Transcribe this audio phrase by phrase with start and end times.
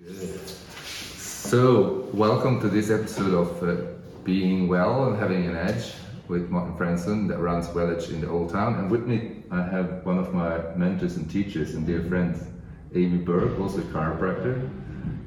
[0.00, 3.82] So, welcome to this episode of uh,
[4.22, 5.92] Being Well and Having an Edge
[6.28, 8.76] with Martin Fransson that runs Welledge in the Old Town.
[8.76, 12.46] And with me, I have one of my mentors and teachers and dear friends,
[12.94, 14.70] Amy Burke, also a chiropractor.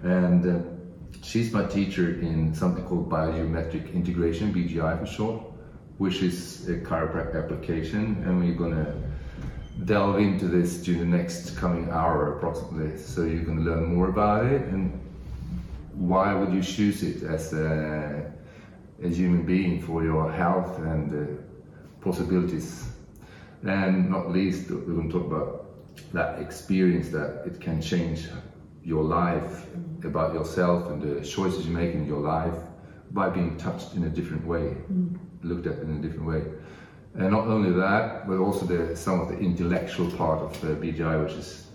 [0.03, 0.61] And uh,
[1.21, 5.43] she's my teacher in something called biogeometric integration, BGI for short,
[5.97, 8.23] which is a chiropractic application.
[8.25, 8.93] And we're going to
[9.85, 12.97] delve into this during the next coming hour approximately.
[12.97, 14.99] So you can learn more about it and
[15.93, 18.31] why would you choose it as a,
[19.03, 21.41] a human being for your health and uh,
[22.01, 22.87] possibilities.
[23.63, 25.65] And not least, we're going to talk about
[26.13, 28.27] that experience that it can change
[28.83, 29.67] your life,
[30.03, 32.55] about yourself and the choices you make in your life
[33.11, 34.75] by being touched in a different way,
[35.43, 36.43] looked at in a different way.
[37.15, 41.23] And not only that, but also the, some of the intellectual part of the BGI,
[41.23, 41.67] which is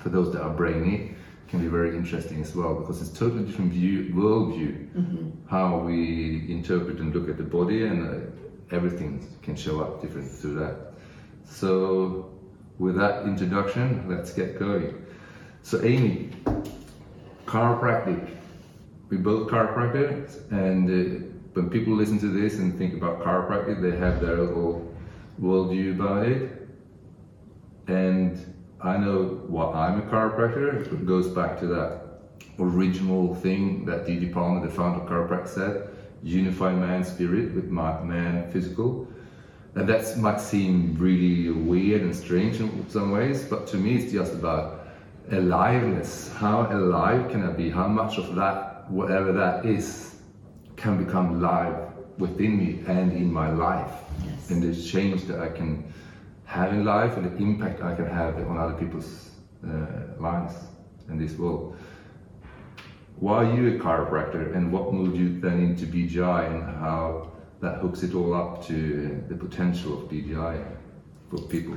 [0.00, 1.14] for those that are brainy,
[1.48, 6.98] can be very interesting as well because it's totally different view, worldview, how we interpret
[7.00, 10.92] and look at the body, and uh, everything can show up different through that.
[11.44, 12.30] So,
[12.78, 14.94] with that introduction, let's get going.
[15.62, 16.30] So, Amy,
[17.46, 18.36] chiropractic.
[19.08, 23.96] We both chiropractors, and uh, when people listen to this and think about chiropractic, they
[23.98, 24.89] have their little
[25.40, 26.68] worldview about it.
[27.88, 28.38] And
[28.80, 30.92] I know why I'm a chiropractor.
[30.92, 32.00] It goes back to that
[32.58, 34.28] original thing that D.D.
[34.28, 35.90] Palmer, the founder of chiropractic, said:
[36.22, 39.08] unify man's spirit with man physical.
[39.76, 44.12] And that might seem really weird and strange in some ways, but to me, it's
[44.12, 44.88] just about
[45.30, 46.32] aliveness.
[46.34, 47.70] How alive can I be?
[47.70, 50.16] How much of that, whatever that is,
[50.76, 51.76] can become live
[52.18, 53.94] within me and in my life?
[54.24, 54.39] Yes.
[54.50, 55.92] And the change that I can
[56.44, 59.30] have in life and the impact I can have on other people's
[59.64, 60.54] uh, lives
[61.08, 61.76] in this world.
[63.16, 67.80] Why are you a chiropractor and what moved you then into BGI and how that
[67.80, 70.66] hooks it all up to the potential of BGI
[71.28, 71.76] for people?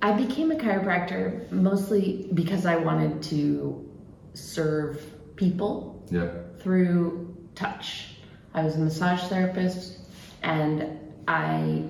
[0.00, 3.86] I became a chiropractor mostly because I wanted to
[4.32, 5.04] serve
[5.36, 6.30] people Yeah,
[6.60, 8.16] through touch.
[8.54, 9.98] I was a massage therapist
[10.42, 10.98] and
[11.28, 11.82] I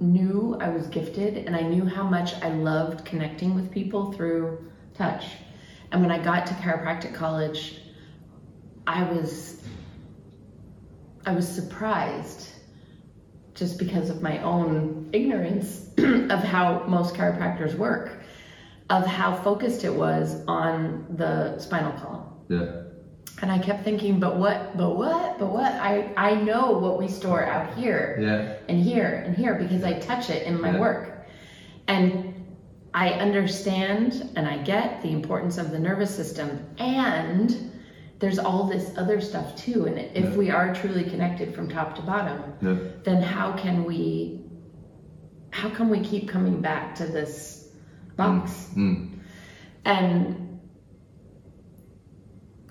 [0.00, 4.70] knew I was gifted and I knew how much I loved connecting with people through
[4.94, 5.24] touch.
[5.92, 7.80] And when I got to chiropractic college,
[8.86, 9.62] I was
[11.26, 12.48] I was surprised
[13.54, 18.22] just because of my own ignorance of how most chiropractors work,
[18.88, 22.24] of how focused it was on the spinal column.
[22.48, 22.82] yeah,
[23.40, 25.72] And I kept thinking, but what, but what, but what?
[25.74, 29.98] I, I know what we store out here yeah, and here and here because I
[30.00, 30.80] touch it in my Yeah.
[30.80, 31.26] work.
[31.86, 32.34] And
[32.94, 36.66] I understand and I get the importance of the nervous system.
[36.78, 37.70] And
[38.18, 39.86] there's all this other stuff too.
[39.86, 40.36] And if Yeah.
[40.36, 42.40] we are truly connected from top to bottom,
[43.04, 44.40] then how can we
[45.50, 47.68] how can we keep coming back to this
[48.16, 48.68] box?
[48.76, 49.08] mm,
[49.84, 50.47] And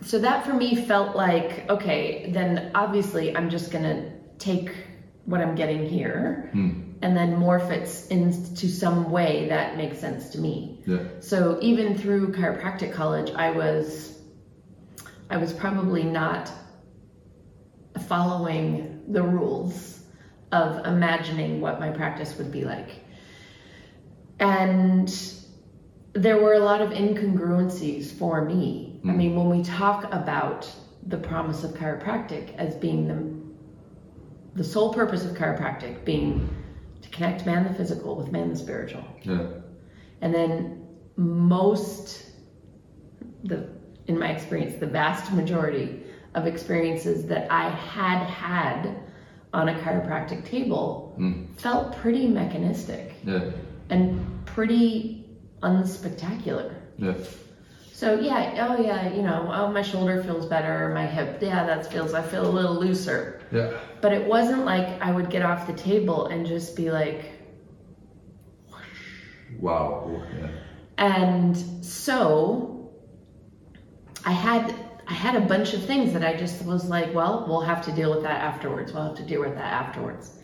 [0.03, 4.71] so that for me felt like, okay, then obviously I'm just gonna take
[5.25, 10.29] what I'm getting here mm, and then morph it into some way that makes sense
[10.29, 10.81] to me.
[10.85, 14.17] yeah, So even through chiropractic college, I was
[15.29, 16.49] I was probably not
[18.07, 19.99] following the rules
[20.51, 23.03] of imagining what my practice would be like.
[24.39, 25.13] And
[26.13, 28.86] there were a lot of incongruencies for me.
[29.03, 29.15] I Mm.
[29.17, 30.69] mean, when we talk about
[31.07, 33.37] the promise of chiropractic as being the
[34.55, 36.49] the sole purpose of chiropractic being
[37.03, 39.03] to connect man the physical with man the spiritual.
[39.21, 39.45] yeah,
[40.21, 40.83] And then
[41.15, 42.25] most
[43.43, 43.69] the
[44.07, 46.01] in my experience, the vast majority
[46.33, 48.95] of experiences that I had had
[49.53, 53.51] on a chiropractic table mm, felt pretty mechanistic yeah,
[53.89, 55.25] and pretty
[55.61, 56.73] unspectacular.
[56.97, 57.13] yeah,
[57.97, 61.91] So yeah, oh yeah, you know, oh my shoulder feels better, my hip, yeah, that
[61.91, 63.41] feels I feel a little looser.
[63.51, 67.31] yeah, But it wasn't like I would get off the table and just be like,
[69.59, 70.49] wow, yeah,
[70.99, 72.91] And so
[74.23, 74.75] I had
[75.07, 77.91] I had a bunch of things that I just was like, well, we'll have to
[77.91, 78.93] deal with that afterwards.
[78.93, 80.37] We'll have to deal with that afterwards.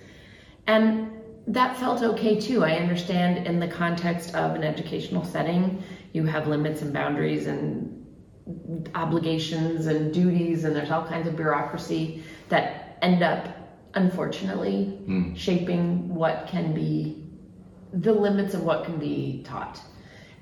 [0.66, 1.12] And
[1.48, 2.64] that felt okay too.
[2.64, 8.00] I understand in the context of an educational setting, you have limits and boundaries and
[8.96, 13.48] obligations and duties, and there's all kinds of bureaucracy that end up,
[13.94, 17.24] unfortunately, mm, shaping what can be
[17.94, 19.82] the limits of what can be taught.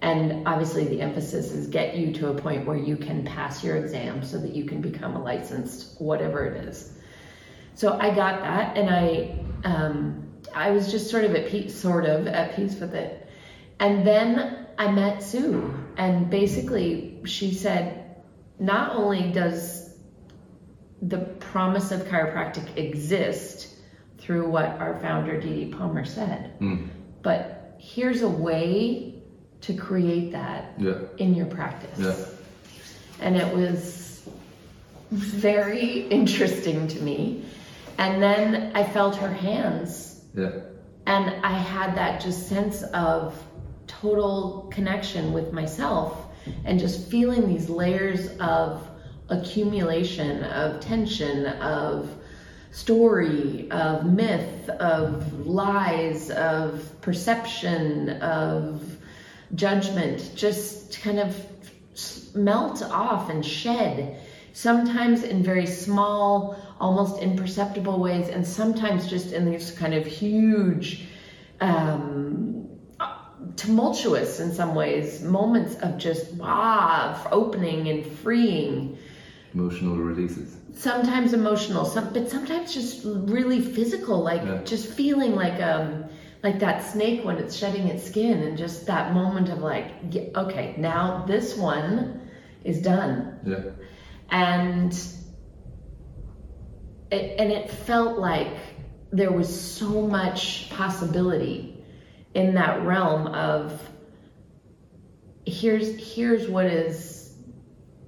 [0.01, 3.77] And obviously, the emphasis is get you to a point where you can pass your
[3.77, 6.93] exam so that you can become a licensed whatever it is.
[7.75, 12.05] So I got that, and I um, I was just sort of at peace, sort
[12.05, 13.27] of at peace with it.
[13.79, 18.15] And then I met Sue, and basically she said,
[18.59, 19.95] not only does
[21.01, 23.75] the promise of chiropractic exist
[24.19, 25.71] through what our founder D.D.
[25.73, 26.89] Palmer said, Mm.
[27.23, 29.15] but here's a way
[29.61, 30.99] to create that Yeah.
[31.17, 31.97] in your practice.
[31.99, 32.15] Yeah.
[33.19, 34.21] And it was
[35.09, 37.45] very interesting to me.
[37.97, 40.51] And then I felt her hands, Yeah.
[41.05, 43.41] and I had that just sense of
[43.87, 46.27] total connection with myself
[46.65, 48.87] and just feeling these layers of
[49.29, 52.09] accumulation, of tension, of
[52.71, 58.97] story, of myth, of lies, of perception, of
[59.55, 61.45] judgment, just kind of
[62.33, 64.19] melt off and shed.
[64.53, 71.05] Sometimes in very small, almost imperceptible ways, and sometimes just in these kind of huge,
[71.61, 72.67] um,
[73.55, 78.97] tumultuous in some ways moments of just wow, opening and freeing
[79.53, 80.55] Emotional releases.
[80.73, 84.61] sometimes emotional some but sometimes just really physical like Yeah.
[84.63, 86.05] just feeling like um
[86.43, 90.23] like that snake when it's shedding its skin and just that moment of like yeah,
[90.35, 92.21] okay now this one
[92.63, 93.71] is done Yeah.
[94.31, 94.93] And
[97.11, 98.55] it, and it felt like
[99.11, 101.83] there was so much possibility
[102.33, 103.77] in that realm of
[105.45, 107.33] here's here's what is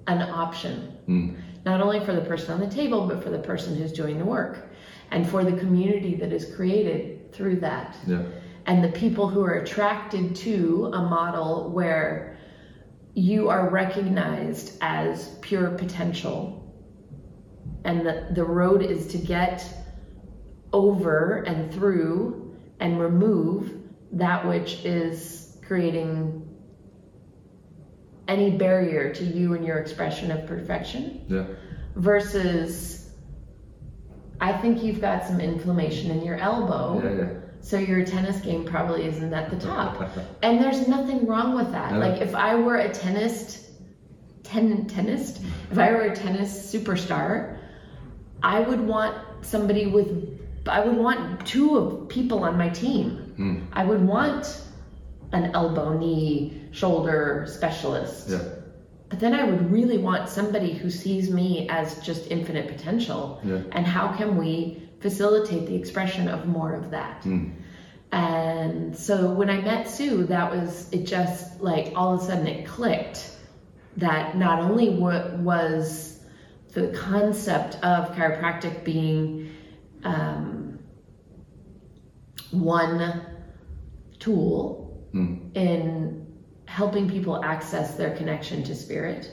[0.07, 1.35] an option Mm.
[1.65, 4.23] not only for the person on the table but for the person who's doing the
[4.23, 4.69] work
[5.11, 8.21] and for the community that is created through that Yeah.
[8.67, 12.32] and the people who are attracted to a model where
[13.15, 16.59] you are recognized as pure potential
[17.85, 19.63] and the, the road is to get
[20.71, 23.73] over and through and remove
[24.11, 26.47] that which is creating
[28.27, 31.45] any barrier to you and your expression of perfection Yeah.
[31.95, 33.11] versus
[34.41, 37.01] I think you've got some inflammation in your elbow.
[37.03, 37.39] Yeah.
[37.63, 40.09] So your tennis game probably isn't at the top.
[40.43, 41.93] And there's nothing wrong with that.
[41.93, 41.99] No.
[41.99, 43.71] Like if I were a tennis
[44.43, 45.39] ten tennis,
[45.71, 47.57] if I were a tennis superstar,
[48.43, 53.33] I would want somebody with I would want two of people on my team.
[53.37, 53.67] Mm.
[53.71, 54.61] I would want
[55.31, 58.29] an elbow, knee, shoulder specialist.
[58.29, 58.43] Yeah.
[59.07, 63.39] But then I would really want somebody who sees me as just infinite potential.
[63.43, 63.61] Yeah.
[63.71, 67.21] And how can we facilitate the expression of more of that?
[67.23, 67.53] Mm.
[68.11, 72.47] And so when I met Sue, that was it just like all of a sudden
[72.47, 73.37] it clicked
[73.97, 76.19] that not only what was
[76.73, 79.51] the concept of chiropractic being
[80.03, 80.79] um,
[82.51, 83.21] one
[84.19, 84.83] tool
[85.13, 85.55] Mm.
[85.55, 86.25] in
[86.65, 89.29] helping people access their connection to spirit.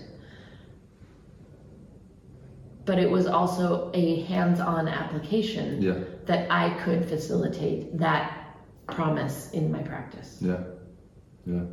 [2.90, 5.94] But it was also a hands on application Yeah.
[6.26, 8.25] that I could facilitate that
[8.88, 10.38] promise in my practice.
[10.40, 10.62] Yeah,
[11.46, 11.66] yeah.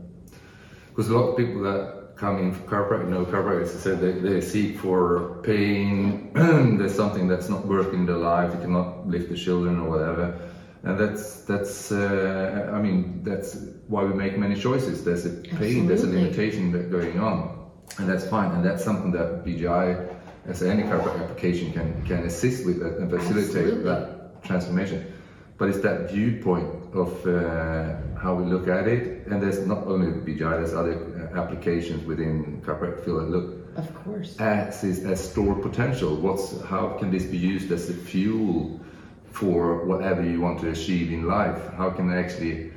[0.89, 4.00] Because a lot of people that come in for chiropractic, you know, chiropractors they said
[4.00, 6.31] they, they seek for pain.
[6.77, 8.53] There's something that's not working in their life.
[8.53, 10.25] They cannot lift the children or whatever.
[10.83, 11.91] And that's that's.
[11.91, 13.57] Uh, I mean, that's
[13.88, 15.03] why we make many choices.
[15.03, 15.31] There's a
[15.62, 15.88] pain.
[15.88, 17.38] There's a limitation that going on,
[17.97, 18.51] and that's fine.
[18.51, 20.16] And that's something that BGI,
[20.48, 23.84] as any chiropractic application, can can assist with that and facilitate Absolutely.
[23.84, 25.13] that transformation.
[25.58, 30.08] But it's that viewpoint of uh, how we look at it, and there's not only
[30.08, 34.38] BGI, there's other uh, applications within chiropractic field that look Of course.
[34.39, 36.16] as this as stored potential.
[36.16, 38.80] What's how can this be used as a fuel
[39.32, 41.60] for whatever you want to achieve in life?
[41.75, 42.72] How can I actually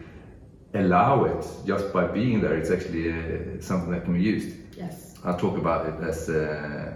[0.74, 2.56] allow it just by being there?
[2.56, 4.56] It's actually uh, something that can be used.
[4.76, 5.14] Yes.
[5.22, 6.94] I talk about it as uh,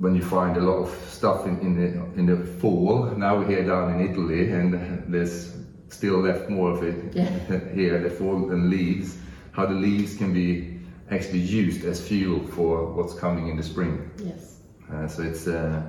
[0.00, 1.86] when you find a lot of stuff in, in the
[2.20, 3.06] in the fall.
[3.16, 5.52] Now we're here down in Italy, and there's
[5.88, 7.28] still left more of it Yeah.
[7.74, 8.02] here.
[8.02, 9.16] The fall and leaves,
[9.52, 14.10] how the leaves can be actually used as fuel for what's coming in the spring.
[14.22, 14.60] Yes.
[14.92, 15.82] Uh, so it's uh,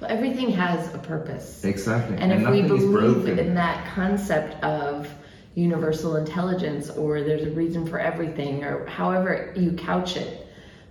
[0.00, 1.64] Well, everything has a purpose.
[1.64, 5.08] exactly, And and if we believe in that concept of
[5.54, 10.45] universal intelligence or there's a reason for everything or however you couch it,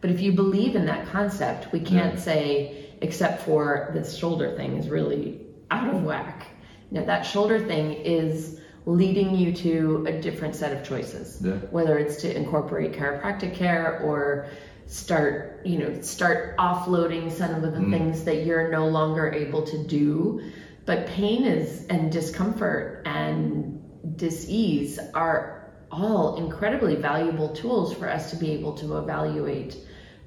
[0.06, 2.20] but if you believe in that concept, we can't Yeah.
[2.20, 5.40] say, except for this shoulder thing is really
[5.72, 6.46] out of whack.
[6.92, 11.42] Now, that shoulder thing is leading you to a different set of choices.
[11.44, 11.54] Yeah.
[11.72, 14.46] Whether it's to incorporate chiropractic care or
[14.86, 17.90] start, you know, start offloading some of the Mm.
[17.90, 20.40] things that you're no longer able to do.
[20.86, 23.82] But pain is and discomfort and
[24.18, 29.78] dis-ease are all incredibly valuable tools for us to be able to evaluate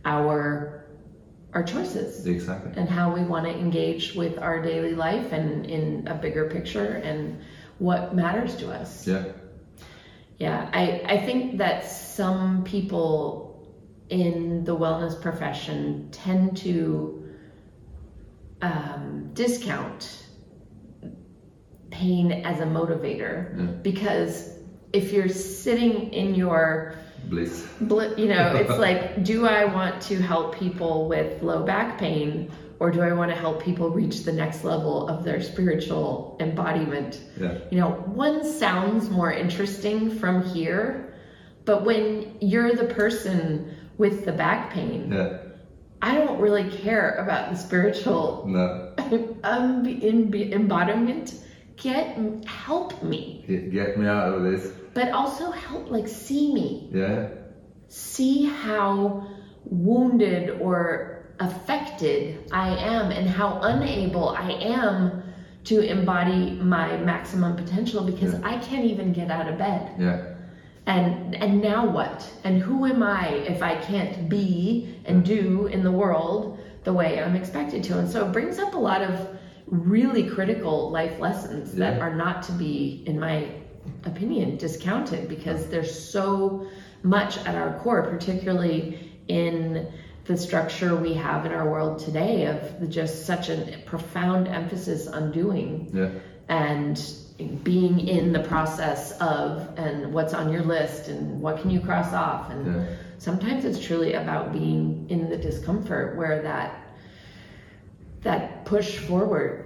[0.04, 0.84] our
[1.54, 2.72] our choices Exactly.
[2.76, 6.96] and how we want to engage with our daily life and in a bigger picture
[7.04, 7.40] and
[7.78, 9.06] what matters to us.
[9.06, 9.24] Yeah.
[10.38, 13.66] Yeah, I, I think that some people
[14.10, 17.28] in the wellness profession tend to
[18.62, 20.26] um, discount
[21.90, 23.64] pain as a motivator Yeah.
[23.82, 24.50] because
[24.92, 26.94] if you're sitting in your
[27.24, 27.66] Bliss.
[27.80, 32.50] bl- you know, it's like, do I want to help people with low back pain
[32.80, 37.20] or do I want to help people reach the next level of their spiritual embodiment?
[37.38, 37.58] Yeah.
[37.70, 41.12] You know, one sounds more interesting from here,
[41.64, 45.38] but when you're the person with the back pain, Yeah.
[46.00, 48.94] I don't really care about the spiritual No.
[49.42, 51.34] um, embodiment.
[51.76, 54.72] Get help me, Get get me out of this.
[54.98, 56.90] But also help like see me.
[56.92, 57.28] Yeah.
[57.88, 59.26] see how
[59.64, 60.80] wounded or
[61.40, 62.20] affected
[62.52, 64.50] I am and how unable I
[64.80, 65.22] am
[65.70, 66.42] to embody
[66.76, 68.50] my maximum potential because Yeah.
[68.52, 69.82] I can't even get out of bed.
[69.98, 70.18] Yeah.
[70.86, 72.18] And and now what?
[72.44, 74.48] And who am I if I can't be
[75.08, 77.92] and do in the world the way I'm expected to?
[78.00, 79.12] And so it brings up a lot of
[79.66, 83.36] really critical life lessons that are not to be, in my
[84.04, 86.66] opinion, discounted because there's so
[87.02, 89.88] much at our core, particularly in
[90.24, 95.32] the structure we have in our world today of just such a profound emphasis on
[95.32, 96.10] doing Yeah.
[96.48, 97.00] and
[97.62, 102.12] being in the process of and what's on your list and what can you cross
[102.12, 102.82] off and Yeah.
[103.18, 106.74] sometimes it's truly about being in the discomfort where that
[108.22, 109.64] that push forward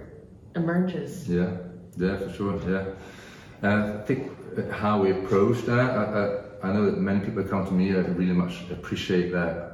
[0.55, 1.49] emerges Yeah,
[1.97, 2.59] yeah, for sure.
[2.69, 2.85] Yeah,
[3.63, 4.31] and I think
[4.71, 5.79] how we approach that.
[5.79, 6.03] I,
[6.67, 9.71] I, I know that many people come to me that really much appreciate that.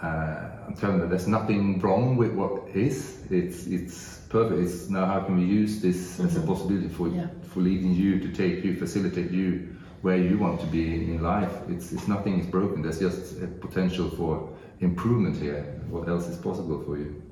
[0.00, 3.26] Uh, I'm telling them there's nothing wrong with what is.
[3.30, 4.60] It's it's perfect.
[4.60, 7.28] It's now how can we use this as a possibility for Yeah.
[7.52, 9.68] for leading you to take you, facilitate you
[10.02, 11.52] where you want to be in life.
[11.68, 12.82] It's it's nothing is broken.
[12.82, 14.48] There's just a potential for
[14.80, 15.62] improvement here.
[15.90, 17.22] What else is possible for you?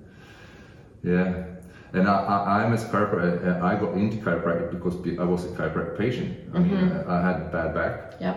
[1.03, 1.45] Yeah,
[1.93, 3.61] and I, I, I'm as chiropractor.
[3.63, 6.31] I got into chiropractic because I was a chiropractic patient.
[6.55, 8.37] I mean, I, I had bad back yep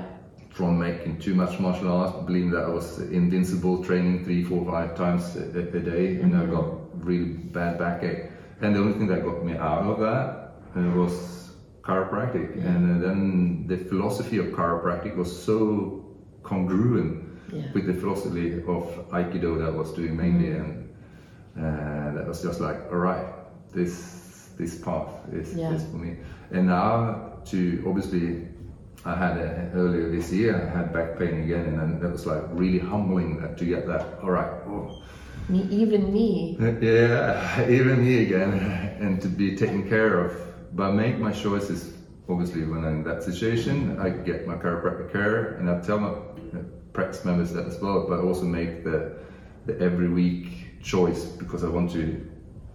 [0.50, 4.96] from making too much martial arts, believing that I was invincible, training three, four, five
[4.96, 6.68] times a, a- day, and I got
[7.04, 8.30] really bad backache.
[8.62, 12.54] And the only thing that got me out of that uh, was chiropractic.
[12.64, 16.06] And uh, then the philosophy of chiropractic was so
[16.44, 17.72] congruent Yeah.
[17.74, 20.90] with the philosophy of Aikido that I was doing mainly, and
[21.58, 23.26] uh, that was just like, all right,
[23.74, 25.74] this this path is, Yeah.
[25.74, 26.18] is for me.
[26.52, 28.48] And now to obviously,
[29.06, 32.26] I had a, earlier this year I had back pain again, and then that was
[32.26, 34.20] like really humbling that to get that.
[34.22, 35.02] All right, oh,
[35.50, 38.54] me even me yeah, even me again,
[39.00, 40.32] and to be taken care of.
[40.76, 41.94] But I make my choices.
[42.30, 46.10] Obviously, when I'm in that situation, I get my chiropractic care, and I tell my
[46.10, 46.64] uh,
[46.94, 48.06] practice members that as well.
[48.08, 49.18] But I also make the
[49.66, 52.26] the every week choice because I want to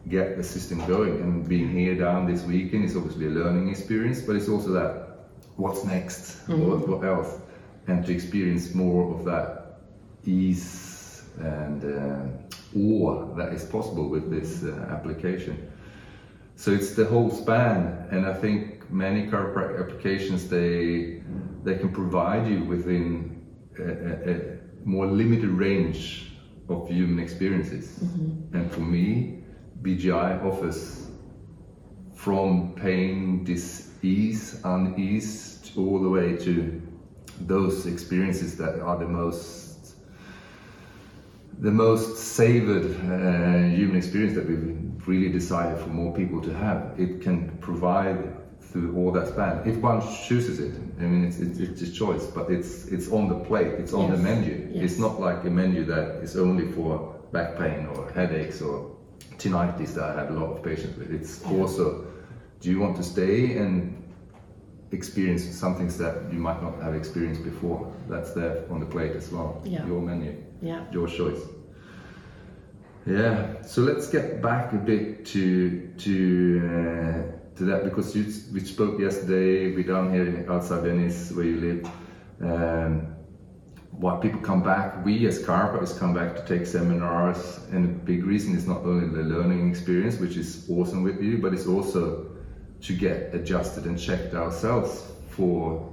[0.08, 1.20] get the system going.
[1.20, 5.08] And being here down this weekend is obviously a learning experience, but it's also that
[5.56, 7.38] what's next, what, what else,
[7.86, 9.80] and to experience more of that
[10.24, 15.70] ease and uh, awe that is possible with this uh, application.
[16.56, 21.22] So it's the whole span, and I think many chiropractic applications they
[21.62, 23.46] they can provide you within
[23.78, 26.32] a, a, a more limited range
[26.68, 27.98] of human experiences.
[28.52, 29.38] And for me,
[29.82, 31.06] BGI offers
[32.14, 36.82] from pain, dis-ease, unease, all the way to
[37.40, 39.94] those experiences that are the most
[41.61, 44.54] the most savored uh, human experience that we
[45.06, 46.94] really desire for more people to have.
[46.97, 49.66] It can provide through all that span.
[49.66, 53.28] If one chooses it, I mean, it's, it's, it's a choice, but it's it's on
[53.28, 54.68] the plate, it's on the menu.
[54.73, 54.92] Yes.
[54.92, 58.97] It's not like a menu that is only for back pain or headaches or
[59.37, 61.12] tinnitus that I have a lot of patients with.
[61.12, 62.06] It's also,
[62.60, 63.94] do you want to stay and
[64.90, 67.92] experience some things that you might not have experienced before?
[68.08, 69.60] That's there on the plate as well.
[69.64, 69.87] Yeah.
[69.87, 71.40] Your menu yeah your choice.
[73.06, 78.60] Yeah, so let's get back a bit to to uh, to that because you, we
[78.60, 79.75] spoke yesterday.
[79.75, 81.90] We're down here in, outside Venice, where you live.
[82.42, 83.14] Um,
[83.98, 88.24] why people come back, we as chiropractors come back to take seminars, and the big
[88.24, 92.26] reason is not only the learning experience, which is awesome with you, but it's also
[92.80, 95.92] to get adjusted and checked ourselves for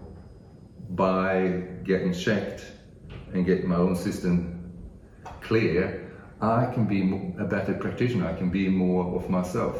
[0.91, 2.63] by getting checked
[3.33, 4.71] and getting my own system
[5.41, 7.01] clear, I can be
[7.39, 8.27] a better practitioner.
[8.27, 9.77] I can be more of myself,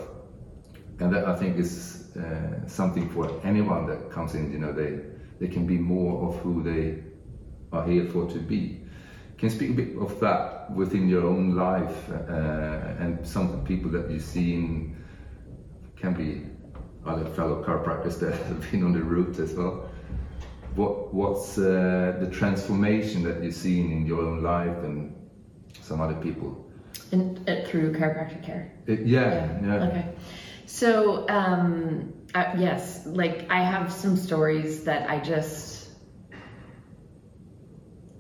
[1.00, 4.51] and that I think is uh, something for anyone that comes in.
[4.51, 5.00] You know, they
[5.39, 7.03] they can be more of who they
[7.72, 8.82] are here for to be.
[9.38, 13.92] Can you speak a bit of that within your own life uh, and some people
[13.92, 14.96] that you've seen
[15.98, 16.46] can be
[17.06, 19.90] other fellow chiropractors that have been on the route as well.
[20.76, 25.16] What what's uh, the transformation that you've seen in your own life and
[25.82, 26.70] some other people?
[27.12, 28.74] And uh, through chiropractic care.
[28.86, 29.88] It, yeah, yeah, yeah.
[29.88, 30.06] Okay.
[30.66, 35.75] So um, uh, yes, like I have some stories that I just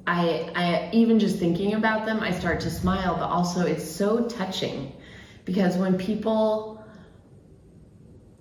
[0.07, 4.27] I, I even just thinking about them, I start to smile, but also it's so
[4.27, 4.91] touching
[5.45, 6.83] because when people,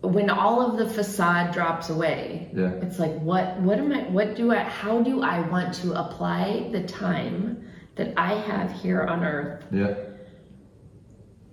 [0.03, 2.71] when all of the facade drops away, Yeah.
[2.83, 6.69] it's like, what, what am I, what do I, how do I want to apply
[6.73, 7.67] the time
[7.97, 9.95] that I have here on earth yeah,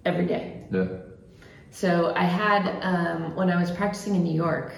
[0.03, 0.65] every day?
[0.71, 0.87] yeah,
[1.69, 4.73] So I had, um, when I was practicing in New York,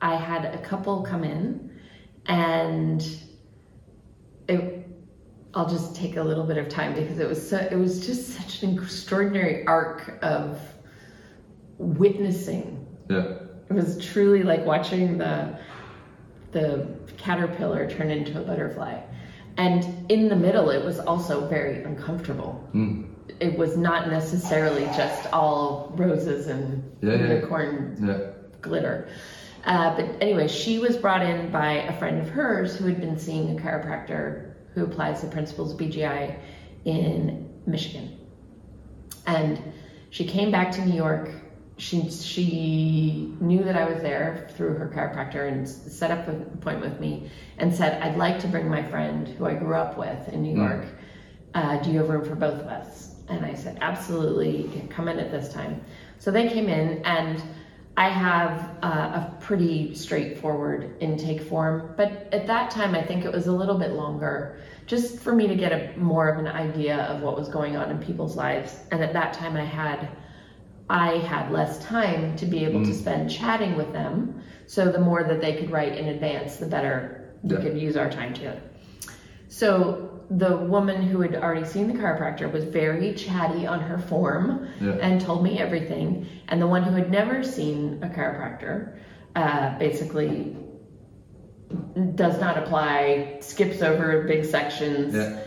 [0.00, 1.78] I had a couple come in
[2.26, 3.04] and
[4.50, 4.86] it,
[5.54, 8.28] I'll just take a little bit of time because it was so, it was just
[8.36, 10.60] such an extraordinary arc of
[11.78, 12.86] witnessing.
[13.08, 13.34] yeah,
[13.68, 15.58] It was truly like watching the
[16.52, 19.00] the caterpillar turn into a butterfly.
[19.56, 22.68] And in the middle it was also very uncomfortable.
[22.74, 23.06] mm.
[23.38, 29.08] It was not necessarily just all roses and Yeah, unicorn yeah, glitter.
[29.64, 33.18] Uh, but anyway, she was brought in by a friend of hers who had been
[33.18, 36.38] seeing a chiropractor who applies the principles of BGI
[36.84, 38.16] in Michigan.
[39.26, 39.60] And
[40.10, 41.30] she came back to New York.
[41.76, 46.92] She she knew that I was there through her chiropractor and set up an appointment
[46.92, 50.28] with me and said, "I'd like to bring my friend who I grew up with
[50.28, 50.68] in New Mm.
[50.68, 50.86] York.
[51.54, 54.62] Uh, do you have room for both of us?" And I said, "Absolutely.
[54.62, 55.80] You can come in at this time."
[56.18, 57.42] So they came in and
[57.96, 63.32] I have uh, a pretty straightforward intake form, but at that time I think it
[63.32, 66.96] was a little bit longer, just for me to get a more of an idea
[67.04, 68.78] of what was going on in people's lives.
[68.90, 70.08] And at that time I had
[70.88, 74.42] I had less time to be able to spend chatting with them.
[74.66, 78.10] So the more that they could write in advance, the better we could use our
[78.10, 78.60] time together.
[79.48, 84.68] So the woman who had already seen the chiropractor was very chatty on her form
[84.80, 84.92] Yeah.
[85.00, 86.26] and told me everything.
[86.48, 88.96] And the one who had never seen a chiropractor
[89.34, 90.56] uh, basically
[92.14, 95.14] does not apply, skips over big sections.
[95.14, 95.40] yeah,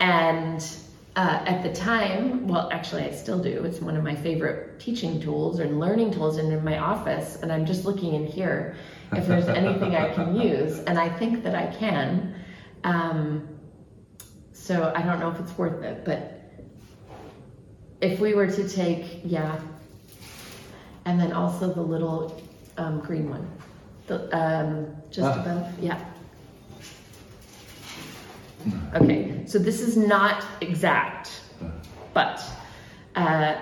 [0.00, 0.64] And
[1.16, 3.64] uh, at the time, well, actually, I still do.
[3.64, 7.36] It's one of my favorite teaching tools and learning tools, and in my office.
[7.42, 8.76] And I'm just looking in here
[9.14, 12.34] if there's anything I can use, and I think that I can.
[12.84, 13.48] Um,
[14.72, 16.40] so I don't know if it's worth it, but
[18.00, 19.60] if we were to take, yeah,
[21.04, 22.40] and then also the little
[22.78, 23.46] um, green one,
[24.06, 25.40] the um, just Ah.
[25.42, 25.98] above, yeah.
[28.94, 31.42] Okay, so this is not exact,
[32.14, 32.42] but
[33.14, 33.56] uh,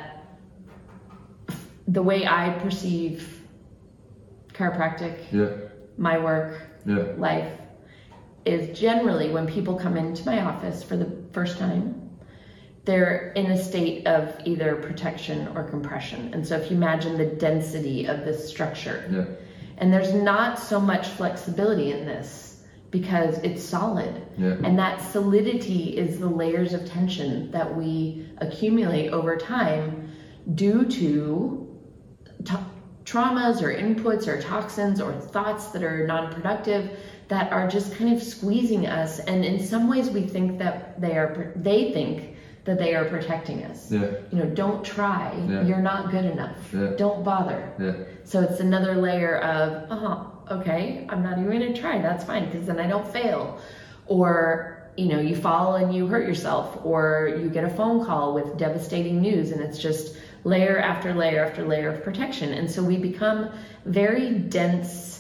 [1.89, 3.41] the way I perceive
[4.53, 5.49] chiropractic, yeah,
[5.97, 7.51] my work, yeah, life,
[8.45, 12.11] is generally when people come into my office for the first time,
[12.85, 16.33] they're in a state of either protection or compression.
[16.33, 19.25] And so if you imagine the density of this structure, yeah,
[19.79, 24.23] and there's not so much flexibility in this because it's solid.
[24.37, 30.11] yeah, And that solidity is the layers of tension that we accumulate over time
[30.55, 31.67] due to
[32.47, 32.67] to-
[33.05, 36.91] traumas or inputs or toxins or thoughts that are non-productive
[37.31, 41.15] that are just kind of squeezing us and in some ways we think that they
[41.23, 42.17] are they think
[42.67, 45.63] that they are protecting us yeah, you know don't try Yeah.
[45.67, 46.91] you're not good enough Yeah.
[47.05, 52.03] don't bother yeah, so it's another layer of, uh okay, I'm not even gonna try.
[52.03, 53.61] That's fine because then I don't fail.
[54.07, 58.35] Or, you know, you fall and you hurt yourself, or you get a phone call
[58.35, 62.53] with devastating news, and it's just layer after layer after layer of protection.
[62.53, 63.51] And so we become
[63.85, 65.20] very dense,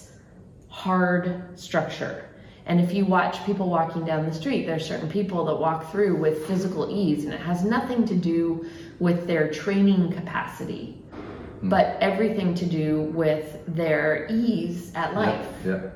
[0.70, 2.24] hard structure.
[2.66, 6.16] And if you watch people walking down the street, there's certain people that walk through
[6.16, 8.64] with physical ease, and it has nothing to do
[9.00, 11.68] with their training capacity hmm.
[11.68, 15.46] but everything to do with their ease at life.
[15.66, 15.88] Yeah.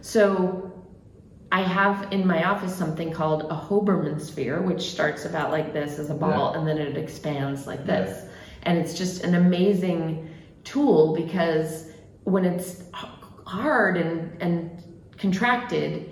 [0.00, 0.72] So
[1.52, 5.98] I have in my office something called a Hoberman sphere, which starts about like this
[5.98, 8.26] as a ball and then it expands like this.
[8.62, 10.28] And it's just an amazing
[10.64, 11.90] tool because
[12.24, 12.82] when it's
[13.46, 14.82] hard and, and
[15.16, 16.10] contracted,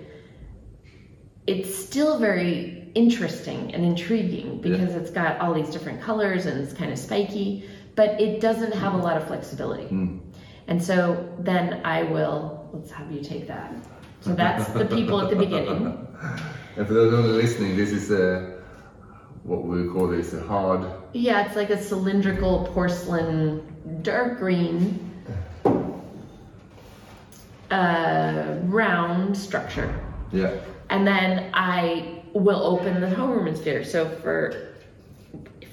[1.45, 6.73] it's still very interesting and intriguing because it's got all these different colors and it's
[6.73, 9.83] kind of spiky, but it doesn't have a lot of flexibility.
[9.83, 10.21] Mm.
[10.67, 13.71] And so then I will, let's have you take that.
[14.21, 16.01] So that's the people at the beginning.
[16.77, 18.61] And for those only listening, this is a
[19.43, 20.85] what we call this a hard.
[21.13, 25.14] Yeah, it's like a cylindrical porcelain, dark green,
[27.71, 29.93] uh, round structure.
[30.31, 30.59] Yeah.
[30.89, 33.83] And then I will open the Hoberman sphere.
[33.83, 34.75] So for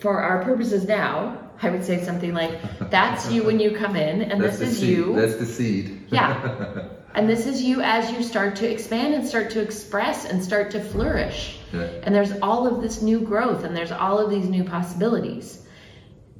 [0.00, 2.58] for our purposes now, I would say something like,
[2.90, 4.88] "That's you when you come in, and That's this is seed.
[4.88, 6.06] you." That's the seed.
[6.10, 6.88] Yeah.
[7.14, 10.70] And this is you as you start to expand and start to express and start
[10.70, 11.58] to flourish.
[11.72, 11.82] Yeah.
[12.04, 15.62] And there's all of this new growth and there's all of these new possibilities.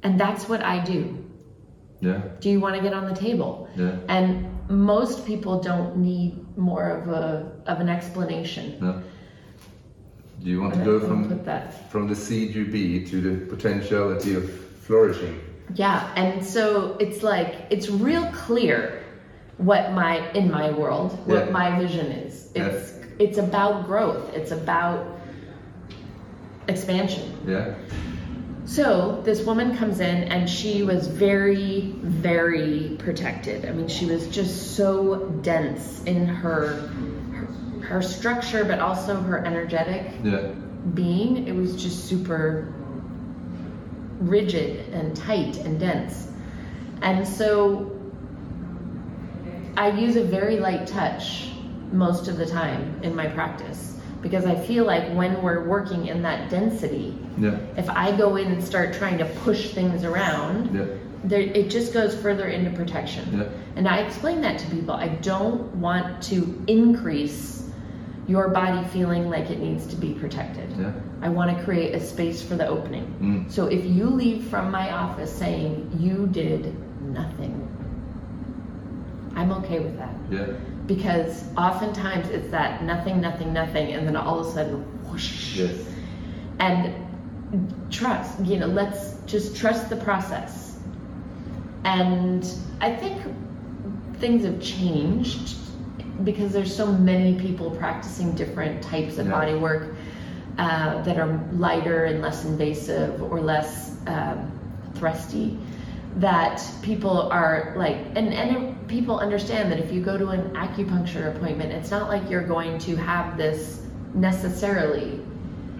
[0.01, 1.23] And that's what I do.
[2.01, 2.21] Yeah.
[2.39, 3.69] Do you want to get on the table?
[3.75, 3.97] Yeah.
[4.07, 8.77] And most people don't need more of a of an explanation.
[8.79, 9.01] No.
[10.41, 11.89] Do you want to go from that.
[11.89, 14.49] from the seed you be to the potentiality of
[14.85, 15.39] flourishing?
[15.75, 19.03] Yeah, and so it's like it's real clear
[19.57, 21.51] what my in my world what Yeah.
[21.51, 22.51] my vision is.
[22.55, 24.33] It's it's about growth.
[24.33, 25.05] It's about
[26.67, 27.37] expansion.
[27.47, 27.75] Yeah.
[28.65, 33.65] So this woman comes in and she was very, very protected.
[33.65, 36.89] I mean, she was just so dense in her
[37.33, 37.47] her,
[37.81, 40.51] her structure, but also her energetic Yeah.
[40.93, 41.47] being.
[41.47, 42.73] It was just super
[44.19, 46.31] rigid and tight and dense.
[47.01, 47.91] And so
[49.75, 51.49] I use a very light touch
[51.91, 53.92] most of the time in my practice
[54.23, 57.57] because I feel like when we're working in that density, Yeah.
[57.77, 60.85] if I go in and start trying to push things around, Yeah.
[61.25, 63.25] there, it just goes further into protection.
[63.37, 63.43] Yeah.
[63.75, 64.95] And I explain that to people.
[64.95, 67.69] I don't want to increase
[68.25, 70.69] your body feeling like it needs to be protected.
[70.79, 70.91] Yeah.
[71.21, 73.13] I want to create a space for the opening.
[73.21, 73.51] Mm.
[73.51, 77.67] So if you leave from my office saying you did nothing,
[79.35, 80.15] I'm okay with that.
[80.85, 85.55] Because oftentimes it's that nothing, nothing, nothing, and then all of a sudden, whoosh.
[85.55, 85.85] Yes.
[86.59, 86.93] And
[87.89, 90.77] trust, you know, let's just trust the process.
[91.85, 92.45] And
[92.81, 93.21] I think
[94.17, 95.55] things have changed
[96.23, 99.33] because there's so many people practicing different types of Yeah.
[99.33, 99.95] body work
[100.57, 104.51] uh, that are lighter and less invasive or less um,
[104.95, 105.57] thrusty
[106.17, 111.35] that people are like and, and people understand that if you go to an acupuncture
[111.35, 113.81] appointment it's not like you're going to have this
[114.13, 115.19] necessarily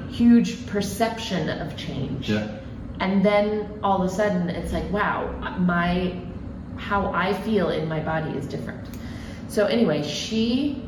[0.09, 2.29] huge perception of change.
[2.29, 2.59] Yeah.
[2.99, 5.27] and then all of a sudden it's like wow
[5.59, 6.19] my
[6.77, 8.87] how i feel in my body is different.
[9.49, 10.83] So anyway she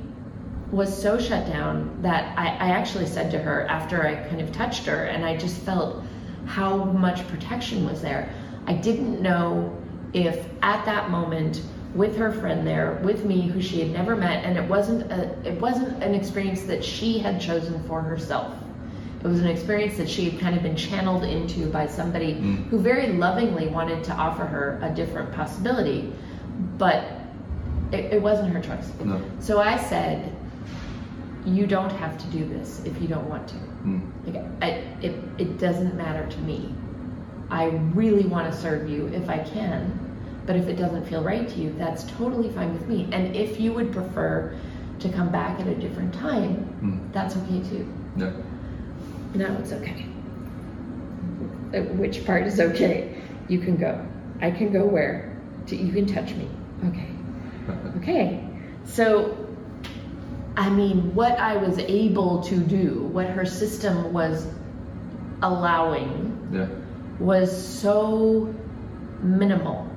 [0.72, 4.52] was so shut down that I, I actually said to her after i kind of
[4.52, 6.04] touched her and i just felt
[6.48, 8.34] how much protection was there
[8.68, 9.76] i didn't know
[10.14, 11.62] if at that moment
[11.94, 15.30] with her friend there with me who she had never met and it wasn't a,
[15.48, 18.54] it wasn't an experience that she had chosen for herself
[19.24, 22.68] it was an experience that she had kind of been channeled into by somebody Mm.
[22.68, 26.14] who very lovingly wanted to offer her a different possibility,
[26.78, 27.04] but
[27.92, 28.92] it, it wasn't her choice.
[29.04, 29.20] No.
[29.40, 30.32] So I said,
[31.44, 33.56] You don't have to do this if you don't want to.
[33.56, 34.02] Mm.
[34.28, 34.68] Like, I,
[35.02, 36.72] it, it doesn't matter to me.
[37.50, 40.00] I really want to serve you if I can,
[40.46, 43.08] but if it doesn't feel right to you, that's totally fine with me.
[43.12, 44.56] And if you would prefer
[45.00, 47.12] to come back at a different time, Mm.
[47.14, 47.88] that's okay too.
[48.18, 48.32] Yeah.
[49.36, 50.06] No, it's okay.
[51.74, 53.22] Uh, Which part is okay?
[53.48, 54.06] You can go.
[54.42, 55.36] I can go where?
[55.68, 56.48] To, you can touch me.
[56.88, 57.10] Okay.
[57.98, 58.48] Okay.
[58.86, 59.36] So,
[60.56, 64.48] I mean, what I was able to do, what her system was
[65.42, 66.68] allowing, Yeah.
[67.20, 68.54] Was so
[69.22, 69.90] minimal.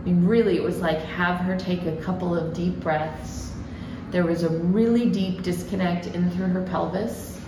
[0.00, 3.52] I mean, really, it was like have her take a couple of deep breaths.
[4.10, 7.38] There was a really deep disconnect in through her pelvis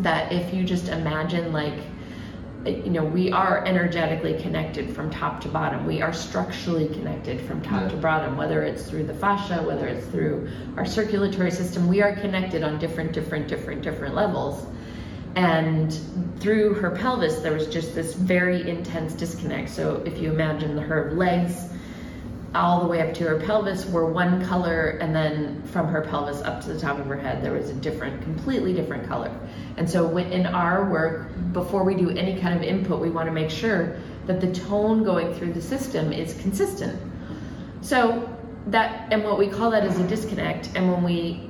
[0.00, 1.74] that if you just imagine like
[2.66, 7.62] you know we are energetically connected from top to bottom we are structurally connected from
[7.62, 7.88] top Yeah.
[7.88, 12.14] to bottom whether it's through the fascia whether it's through our circulatory system we are
[12.16, 14.66] connected on different different different different levels
[15.36, 15.92] And
[16.40, 19.70] through her pelvis, there was just this very intense disconnect.
[19.70, 21.68] So if you imagine her legs
[22.54, 26.40] all the way up to her pelvis were one color, and then from her pelvis
[26.42, 29.30] up to the top of her head, there was a different, completely different color.
[29.76, 33.32] And so in our work, before we do any kind of input, we want to
[33.32, 37.00] make sure that the tone going through the system is consistent.
[37.82, 38.34] So
[38.68, 40.70] that, and what we call that is a disconnect.
[40.74, 41.47] And when we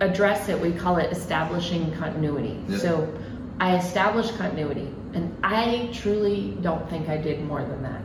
[0.00, 2.58] address it, we call it establishing continuity.
[2.78, 3.12] So
[3.60, 8.02] I established continuity, and I truly don't think I did more than that.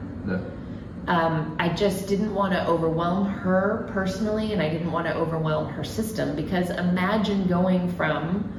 [1.08, 5.67] Um, I just didn't want to overwhelm her personally, and I didn't want to overwhelm
[5.73, 8.54] her system because imagine going from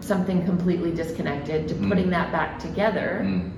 [0.00, 1.88] something completely disconnected to Mm.
[1.88, 3.22] putting that back together.
[3.24, 3.50] Mm.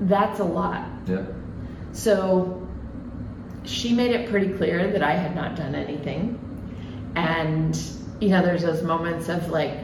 [0.00, 0.86] That's a lot.
[1.06, 1.22] Yeah.
[1.92, 2.66] So
[3.64, 6.38] she made it pretty clear that I had not done anything.
[7.16, 7.80] And,
[8.20, 9.78] you know, there's those moments of like,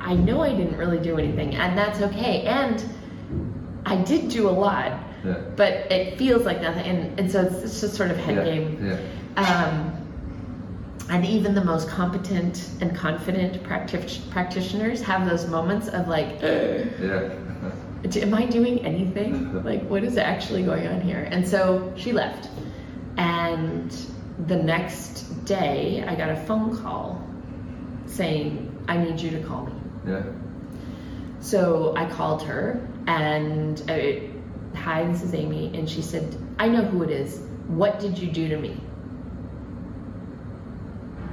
[0.00, 2.42] I know I didn't really do anything, and that's okay.
[2.42, 2.82] And
[3.84, 5.34] I did do a lot, Yeah.
[5.56, 6.84] but it feels like nothing.
[6.86, 8.44] And, and so it's, it's just sort of head yeah.
[8.44, 8.86] game.
[9.36, 9.42] Yeah.
[9.42, 9.96] Um,
[11.10, 16.86] and even the most competent and confident practi- practitioners have those moments of like, "Ugh,
[17.00, 17.30] Yeah.
[18.22, 19.62] am I doing anything?
[19.64, 21.26] Like, what is actually going on here?
[21.30, 22.48] And so she left.
[23.16, 23.94] And
[24.46, 27.20] the next day, I got a phone call
[28.06, 29.72] saying, I need you to call me.
[30.06, 30.22] Yeah.
[31.40, 35.70] So I called her and, uh, hi, this is Amy.
[35.74, 37.40] And she said, I know who it is.
[37.68, 38.80] What did you do to me?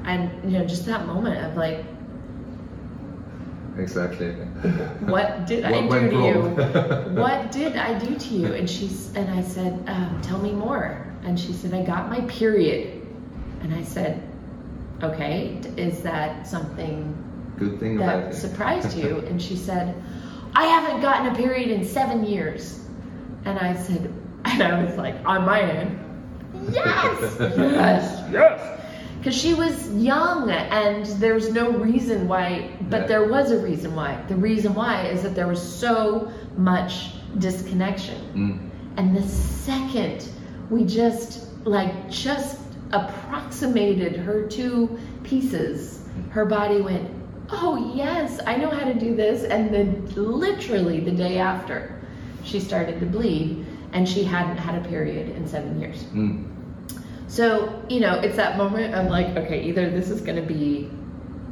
[0.05, 1.83] And, you know, just that moment of like,
[3.77, 4.31] Exactly.
[5.01, 6.41] what did I do to you?
[7.21, 8.53] what did I do to you?
[8.53, 11.05] And she's and I said, um, tell me more.
[11.23, 12.96] And she said, I got my period.
[13.61, 14.21] And I said,
[15.03, 17.15] okay, is that something
[17.57, 18.35] Good thing that it.
[18.35, 19.17] surprised you?
[19.27, 19.95] And she said,
[20.55, 22.79] I haven't gotten a period in seven years.
[23.45, 24.13] And I said,
[24.45, 25.99] and I was like, on my end,
[26.71, 28.73] yes, yes, yes.
[29.17, 33.07] Because she was young and there's no reason why, but Yeah.
[33.07, 34.21] there was a reason why.
[34.27, 38.19] The reason why is that there was so much disconnection.
[38.35, 38.69] Mm.
[38.97, 40.29] And the second
[40.69, 42.59] we just, like, just
[42.91, 47.11] approximated her two pieces, her body went,
[47.49, 49.43] Oh, yes, I know how to do this.
[49.45, 51.97] And then, literally, the day after,
[52.43, 56.03] she started to bleed and she hadn't had a period in seven years.
[56.13, 56.45] Mm.
[57.27, 60.89] So, you know, it's that moment of like, okay, either this is going to be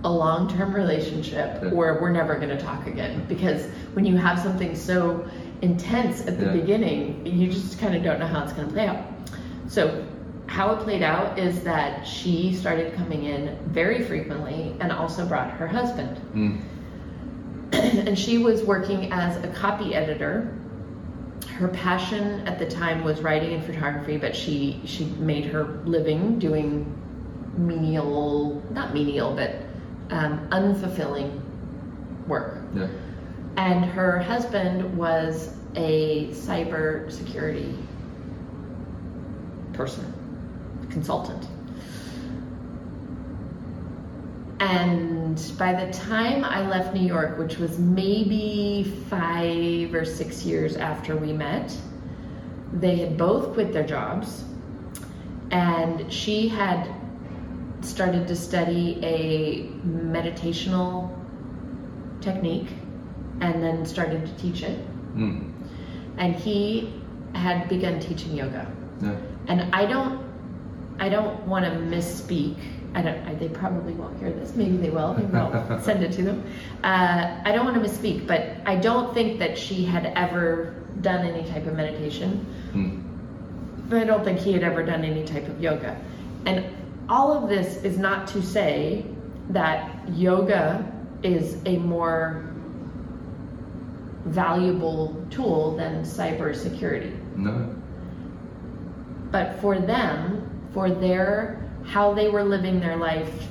[0.04, 1.70] a long term relationship Yeah.
[1.72, 3.26] or we're never going to talk again.
[3.30, 5.26] Because when you have something so
[5.62, 6.52] intense at the Yeah.
[6.52, 9.00] beginning, you just kind of don't know how it's going to play out.
[9.68, 10.06] So,
[10.56, 15.52] how it played out is that she started coming in very frequently and also brought
[15.52, 16.16] her husband.
[16.34, 16.62] Mm.
[18.08, 20.58] and she was working as a copy editor.
[21.50, 26.40] Her passion at the time was writing and photography, but she she made her living
[26.40, 26.86] doing
[27.58, 29.56] menial, not menial, but
[30.10, 31.38] um, unfulfilling
[32.28, 32.62] work.
[32.74, 32.88] Yeah.
[33.58, 37.78] And her husband was a cyber security
[39.74, 40.14] person,
[40.90, 41.48] consultant.
[44.60, 50.78] And by the time I left New York, which was maybe five or six years
[50.78, 51.76] after we met,
[52.74, 54.46] they had both quit their jobs.
[55.52, 56.90] And she had
[57.82, 61.14] started to study a meditational
[62.22, 62.70] technique
[63.42, 64.80] and then started to teach it.
[65.16, 65.52] Mm.
[66.18, 66.94] And he
[67.36, 68.72] had begun teaching yoga.
[69.02, 69.18] Yeah.
[69.48, 70.25] And I don't,
[71.00, 72.58] I don't want to misspeak.
[72.94, 73.28] I don't.
[73.28, 74.56] I, they probably won't hear this.
[74.56, 75.14] Maybe they will.
[75.14, 76.44] Maybe I'll send it to them.
[76.84, 81.26] Uh, I don't want to misspeak, but I don't think that she had ever done
[81.26, 82.46] any type of meditation.
[82.74, 83.90] Mm.
[83.90, 86.00] But I don't think he had ever done any type of yoga.
[86.46, 86.66] And
[87.10, 89.06] all of this is not to say
[89.50, 92.46] that yoga is a more
[94.26, 97.36] valuable tool than cybersecurity.
[97.36, 97.76] No.
[99.32, 103.48] But for them, for their how they were living their life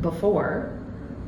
[0.00, 0.76] before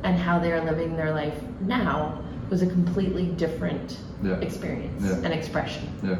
[0.03, 4.39] and how they are living their life now was a completely different Yeah.
[4.39, 5.23] experience Yeah.
[5.23, 5.83] and expression.
[6.03, 6.15] Yeah.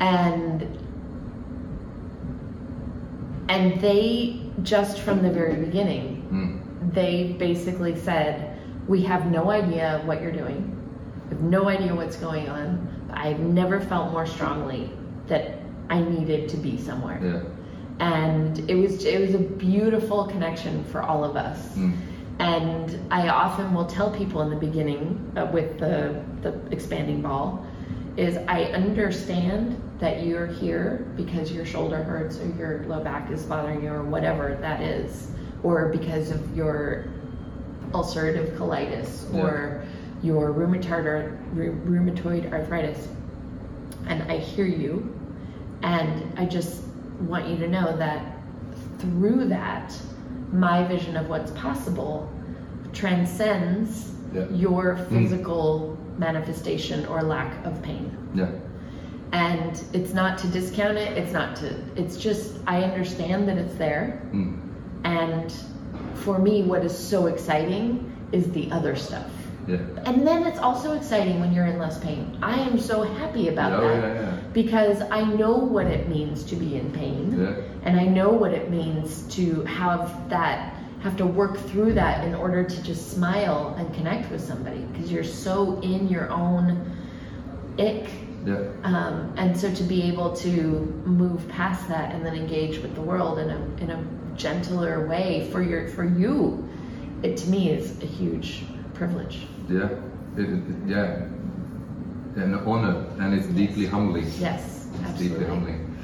[0.00, 0.66] And
[3.48, 6.94] and they just from the very beginning, Mm.
[6.94, 8.56] they basically said,
[8.88, 10.60] "We have no idea what you're doing.
[11.30, 12.88] We have no idea what's going on.
[13.08, 14.90] But I've never felt more strongly
[15.28, 15.44] that
[15.90, 17.42] I needed to be somewhere." Yeah.
[18.00, 21.92] and it was it was a beautiful connection for all of us Mm.
[22.40, 27.64] And I often will tell people in the beginning uh, with the, the expanding ball
[28.16, 33.44] is I understand that you're here because your shoulder hurts or your low back is
[33.44, 35.30] bothering you or whatever that is,
[35.62, 37.06] or because of your
[37.92, 39.40] ulcerative colitis Yeah.
[39.42, 39.84] or
[40.22, 43.06] your rheumatoid, rheumatoid arthritis.
[44.08, 45.08] And I hear you,
[45.82, 46.82] and I just
[47.20, 48.24] want you to know that
[48.98, 49.96] through that,
[50.52, 52.30] my vision of what's possible
[52.92, 54.48] transcends Yeah.
[54.50, 58.16] your physical manifestation or lack of pain.
[58.34, 58.48] Yeah.
[59.32, 63.74] And it's not to discount it, it's not to, it's just, I understand that it's
[63.74, 64.22] there.
[64.32, 64.60] Mm.
[65.04, 65.52] And
[66.14, 69.30] for me, what is so exciting is the other stuff.
[69.66, 69.76] Yeah.
[70.04, 72.38] And then it's also exciting when you're in less pain.
[72.42, 74.36] I am so happy about Oh, that yeah, yeah.
[74.52, 77.40] because I know what it means to be in pain.
[77.40, 77.54] Yeah.
[77.82, 82.34] And I know what it means to have that, have to work through that in
[82.34, 86.90] order to just smile and connect with somebody because you're so in your own
[87.78, 88.08] ick.
[88.46, 88.60] Yeah.
[88.82, 90.50] Um, and so to be able to
[91.06, 95.48] move past that and then engage with the world in a, in a gentler way
[95.50, 96.68] for your, for you,
[97.22, 99.46] it to me is a huge privilege.
[99.68, 99.88] Yeah.
[100.36, 101.28] It, it, yeah.
[102.36, 104.30] An honor, and it's deeply humbling.
[104.38, 105.96] Yes, It's deeply humbling.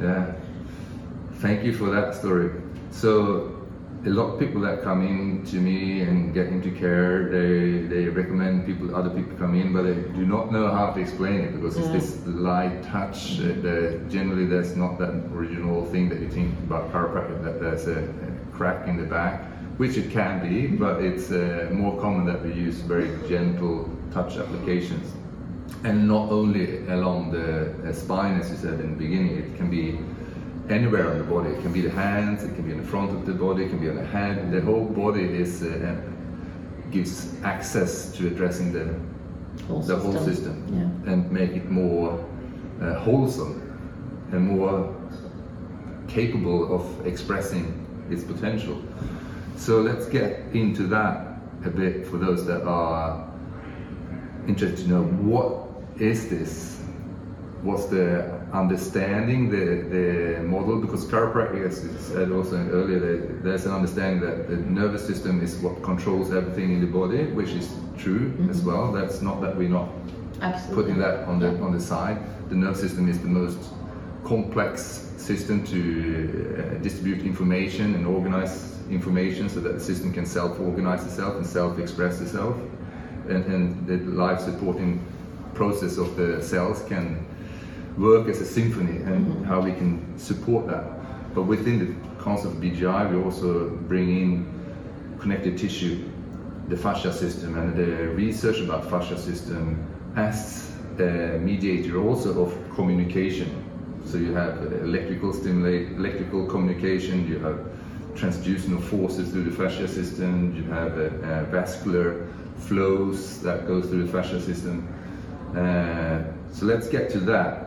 [0.00, 0.32] Yeah.
[1.34, 2.50] Thank you for that story.
[2.90, 3.52] So,
[4.06, 8.08] a lot of people that come in to me and get into care, they, they
[8.08, 11.60] recommend people, other people come in, but they do not know how to explain it
[11.60, 13.40] because it's this light touch.
[13.40, 18.04] Uh, generally, there's not that original thing that you think about chiropractic that there's a,
[18.04, 19.42] a crack in the back,
[19.76, 24.36] which it can be, but it's uh, more common that we use very gentle touch
[24.36, 25.12] applications
[25.84, 29.68] and not only along the uh, spine as you said in the beginning it can
[29.68, 29.98] be
[30.72, 33.10] anywhere on the body it can be the hands it can be in the front
[33.10, 35.96] of the body it can be on the head the whole body is uh,
[36.90, 38.94] gives access to addressing the
[39.68, 40.34] Whole the whole system.
[40.34, 41.12] system Yeah.
[41.12, 42.24] and make it more
[42.80, 43.60] uh, wholesome
[44.32, 44.94] and more
[46.08, 47.64] capable of expressing
[48.10, 48.80] its potential.
[49.56, 53.28] So let's get into that a bit for those that are
[54.46, 55.66] interested to know what
[56.00, 56.82] is this?
[57.62, 60.80] What's the understanding, the, the model?
[60.80, 65.56] Because chiropractic, as you said also earlier, there's an understanding that the nervous system is
[65.56, 68.92] what controls everything in the body, which is true as well.
[68.92, 69.88] That's not that we're not
[70.42, 70.82] Absolutely.
[70.82, 72.18] putting that on the on the side.
[72.50, 73.58] The nervous system is the most
[74.22, 74.82] complex
[75.16, 81.36] system to uh, distribute information and organize information so that the system can self-organize itself
[81.36, 82.56] and self-express itself,
[83.28, 85.04] and, and the life-supporting
[85.54, 87.26] process of the cells can
[87.96, 89.44] work as a symphony, and mm-hmm.
[89.44, 90.84] how we can support that.
[91.34, 96.08] But within the concept of BGI, we also bring in connective tissue,
[96.68, 103.62] the fascia system, and the research about fascia system as a mediator also of communication.
[104.04, 107.58] So you have electrical stimulate, electrical communication, you have
[108.16, 112.26] transducinal forces through the fascia system, you have uh, uh, vascular
[112.56, 114.88] flows that goes through the fascia system.
[115.56, 117.66] Uh, so let's get to that.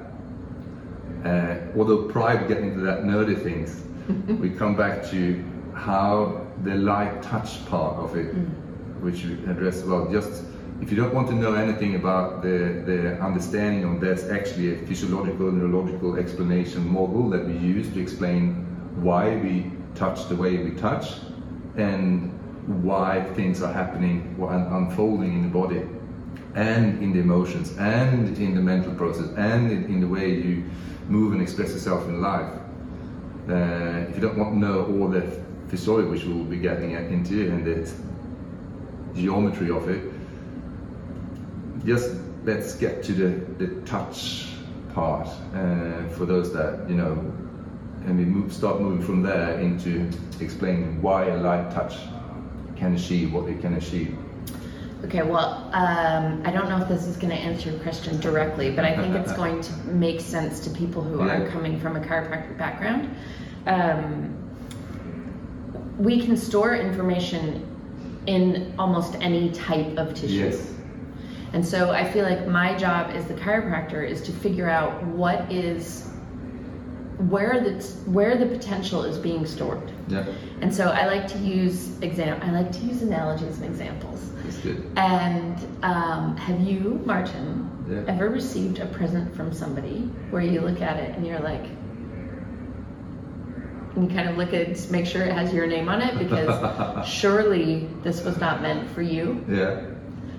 [1.23, 3.83] Uh, although prior to getting into that nerdy things,
[4.39, 5.43] we come back to
[5.75, 8.33] how the light touch part of it,
[9.01, 10.09] which we address well.
[10.11, 10.43] Just
[10.81, 14.77] if you don't want to know anything about the, the understanding of there's actually a
[14.87, 18.65] physiological neurological explanation model that we use to explain
[19.01, 21.15] why we touch the way we touch
[21.77, 22.31] and
[22.83, 25.81] why things are happening unfolding in the body
[26.55, 30.63] and in the emotions and in the mental process and in, in the way you
[31.07, 32.51] move and express yourself in life.
[33.49, 35.21] Uh, if you don't want to know all the
[35.69, 37.91] physiology, which we'll be getting into, and the
[39.15, 40.11] geometry of it,
[41.85, 44.49] just let's get to the, the touch
[44.93, 47.31] part uh, for those that, you know,
[48.05, 50.09] and we move, start moving from there into
[50.39, 51.97] explaining why a light touch
[52.75, 54.17] can achieve what it can achieve.
[55.05, 58.69] Okay, well, um, I don't know if this is going to answer your question directly,
[58.71, 61.41] but I think it's going to make sense to people who Yeah.
[61.41, 63.15] are coming from a chiropractic background.
[63.65, 64.35] Um,
[65.97, 67.65] we can store information
[68.25, 70.49] in almost any type of tissue.
[70.49, 70.73] Yes.
[71.53, 75.51] And so I feel like my job as the chiropractor is to figure out what
[75.51, 76.08] is
[77.27, 79.91] where the where the potential is being stored.
[80.07, 80.25] Yeah,
[80.61, 84.31] And so I like to use exam I like to use analogies and examples.
[84.43, 84.89] that's good.
[84.95, 88.03] And um, have you, Martin, Yeah.
[88.07, 91.65] ever received a present from somebody where you look at it and you're like,
[93.95, 97.07] and you kind of look at make sure it has your name on it because
[97.07, 99.43] surely this was not meant for you.
[99.49, 99.81] Yeah.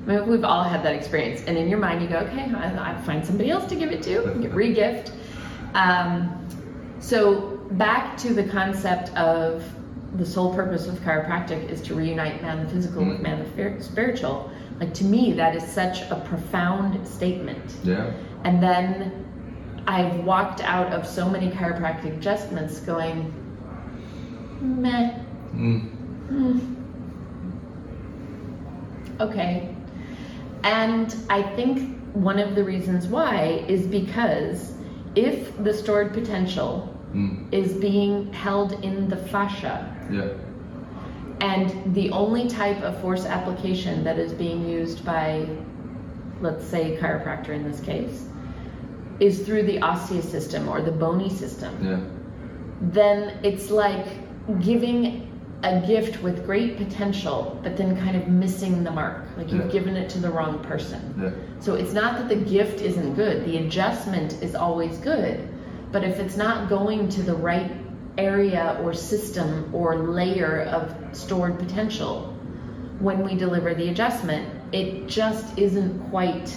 [0.07, 2.93] I mean, we've all had that experience, and in your mind you go, okay, I,
[2.93, 4.23] I find somebody else to give it to,
[4.55, 5.13] regift.
[5.75, 6.37] Um,
[7.01, 9.65] so back to the concept of
[10.17, 14.51] the sole purpose of chiropractic is to reunite man the physical with man the spiritual.
[14.79, 17.77] Like to me, that is such a profound statement.
[17.85, 18.13] Yeah.
[18.45, 19.27] And then
[19.87, 23.33] I've walked out of so many chiropractic adjustments going,
[24.61, 25.19] meh.
[25.55, 25.91] Mm.
[26.29, 26.59] Hmm.
[29.21, 29.75] Okay.
[30.65, 34.75] And I think one of the reasons why is because
[35.15, 37.53] if the stored potential Mm.
[37.53, 40.29] is being held in the fascia, Yeah.
[41.41, 45.47] and the only type of force application that is being used by,
[46.41, 48.29] let's say, chiropractor in this case,
[49.19, 51.97] is through the osseous system or the bony system, Yeah.
[52.93, 54.07] then it's like
[54.61, 55.27] giving
[55.63, 59.25] a gift with great potential, but then kind of missing the mark.
[59.37, 59.73] Like you've Yeah.
[59.73, 61.01] given it to the wrong person.
[61.21, 61.31] Yeah.
[61.59, 65.41] So it's not that the gift isn't good, the adjustment is always good.
[65.93, 67.73] But if it's not going to the right
[68.19, 72.37] area or system or layer of stored potential,
[72.99, 76.55] when we deliver the adjustment, it just isn't quite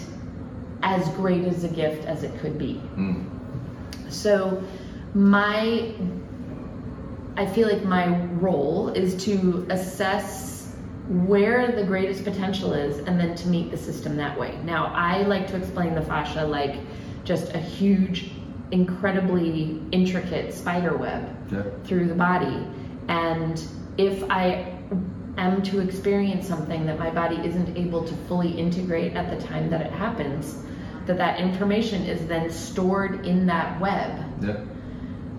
[0.84, 2.82] as great as a gift as it could be.
[2.96, 3.26] Mm.
[4.10, 4.64] So
[5.14, 5.94] my
[7.36, 10.76] I feel like my role is to assess
[11.08, 14.58] where the greatest potential is and then to meet the system that way.
[14.64, 16.76] Now, I like to explain the fascia like
[17.24, 18.32] just a huge,
[18.74, 21.62] incredibly intricate spider web Yeah.
[21.84, 22.66] through the body.
[23.08, 23.64] And
[23.98, 24.74] if I
[25.38, 29.70] am to experience something that my body isn't able to fully integrate at the time
[29.70, 30.64] that it happens,
[31.06, 34.10] that that information is then stored in that web.
[34.42, 34.58] Yeah.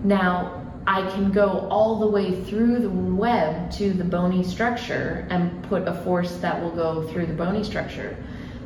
[0.05, 5.62] Now, I can go all the way through the web to the bony structure and
[5.64, 8.16] put a force that will go through the bony structure.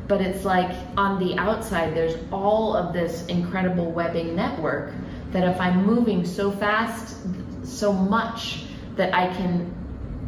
[0.09, 4.91] But it's like on the outside, there's all of this incredible webbing network
[5.31, 7.15] that if I'm moving so fast,
[7.63, 8.63] so much,
[8.95, 9.71] that I can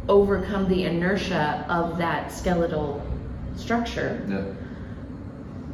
[0.08, 3.04] overcome the inertia of that skeletal
[3.56, 4.44] structure, Yeah.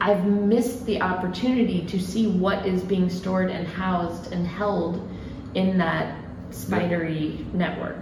[0.01, 5.07] I've missed the opportunity to see what is being stored and housed and held
[5.55, 6.15] in that
[6.51, 7.99] spidery network.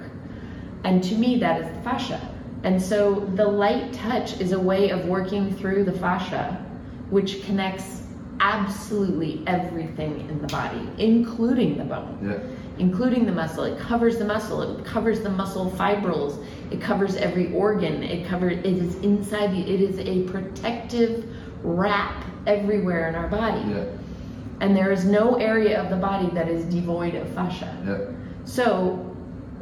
[0.84, 2.20] And to me, that is the fascia.
[2.66, 6.60] And so the light touch is a way of working through the fascia,
[7.10, 8.02] which connects
[8.40, 12.38] absolutely everything in the body, including the bone Yeah.
[12.78, 13.62] including the muscle.
[13.64, 14.60] It covers the muscle.
[14.62, 16.40] It covers the muscle fibrils.
[16.72, 18.02] It covers every organ.
[18.02, 18.58] It covers.
[18.58, 19.60] It is inside the.
[19.60, 21.24] It is a protective
[21.62, 23.62] wrap everywhere in our body.
[23.70, 23.84] Yeah.
[24.60, 27.72] And there is no area of the body that is devoid of fascia.
[27.86, 27.98] Yeah.
[28.44, 29.05] So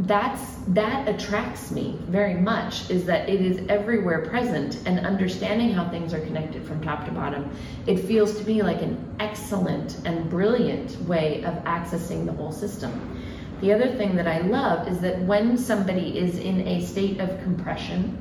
[0.01, 5.88] that's that attracts me very much is that it is everywhere present and understanding how
[5.88, 7.49] things are connected from top to bottom.
[7.86, 13.20] It feels to me like an excellent and brilliant way of accessing the whole system.
[13.61, 17.40] The other thing that i love is that when somebody is in a state of
[17.42, 18.20] compression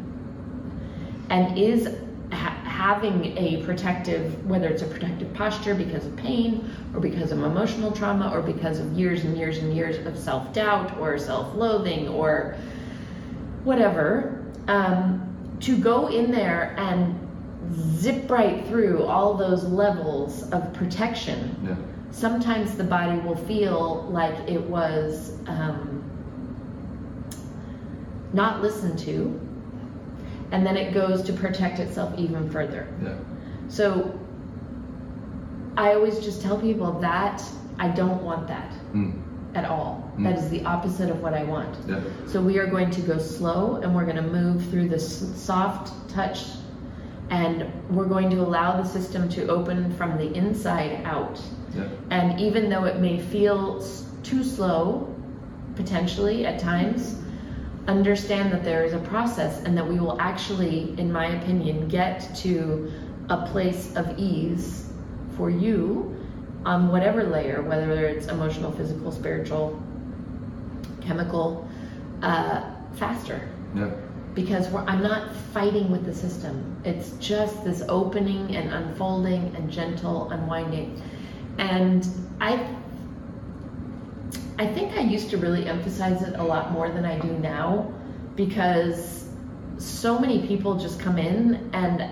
[1.29, 1.87] and is
[2.83, 7.93] having a protective, whether it's a protective posture because of pain or because of emotional
[7.93, 12.09] trauma or because of years and years and years of self doubt or self loathing
[12.09, 12.57] or
[13.63, 15.21] whatever, um,
[15.61, 17.17] to go in there and
[17.73, 21.75] zip right through all those levels of protection Yeah.
[22.11, 26.03] sometimes the body will feel like it was um,
[28.33, 29.39] not listened to,
[30.53, 32.87] and then it goes to protect itself even further.
[33.03, 33.15] Yeah.
[33.67, 34.17] So
[35.75, 37.43] I always just tell people that
[37.79, 39.13] I don't want that Mm.
[39.55, 40.11] at all.
[40.17, 40.23] Mm.
[40.25, 41.75] That is the opposite of what I want.
[41.87, 41.99] Yeah.
[42.27, 45.91] So we are going to go slow and we're going to move through the soft
[46.09, 46.45] touch
[47.31, 51.41] and we're going to allow the system to open from the inside out.
[51.75, 51.87] Yeah.
[52.11, 53.83] And even though it may feel
[54.21, 55.09] too slow,
[55.75, 57.15] potentially at times,
[57.87, 62.33] understand that there is a process and that we will actually, in my opinion, get
[62.37, 62.91] to
[63.29, 64.89] a place of ease
[65.35, 66.15] for you
[66.65, 69.81] on whatever layer, whether it's emotional, physical, spiritual,
[71.01, 71.67] chemical,
[72.21, 72.63] uh,
[72.93, 73.41] faster
[73.75, 73.89] Yeah.
[74.33, 76.77] because we're, I'm not fighting with the system.
[76.85, 81.01] It's just this opening and unfolding and gentle unwinding.
[81.57, 82.07] And
[82.39, 82.65] I
[84.57, 87.91] I think I used to really emphasize it a lot more than I do now
[88.35, 89.27] because
[89.77, 92.03] so many people just come in and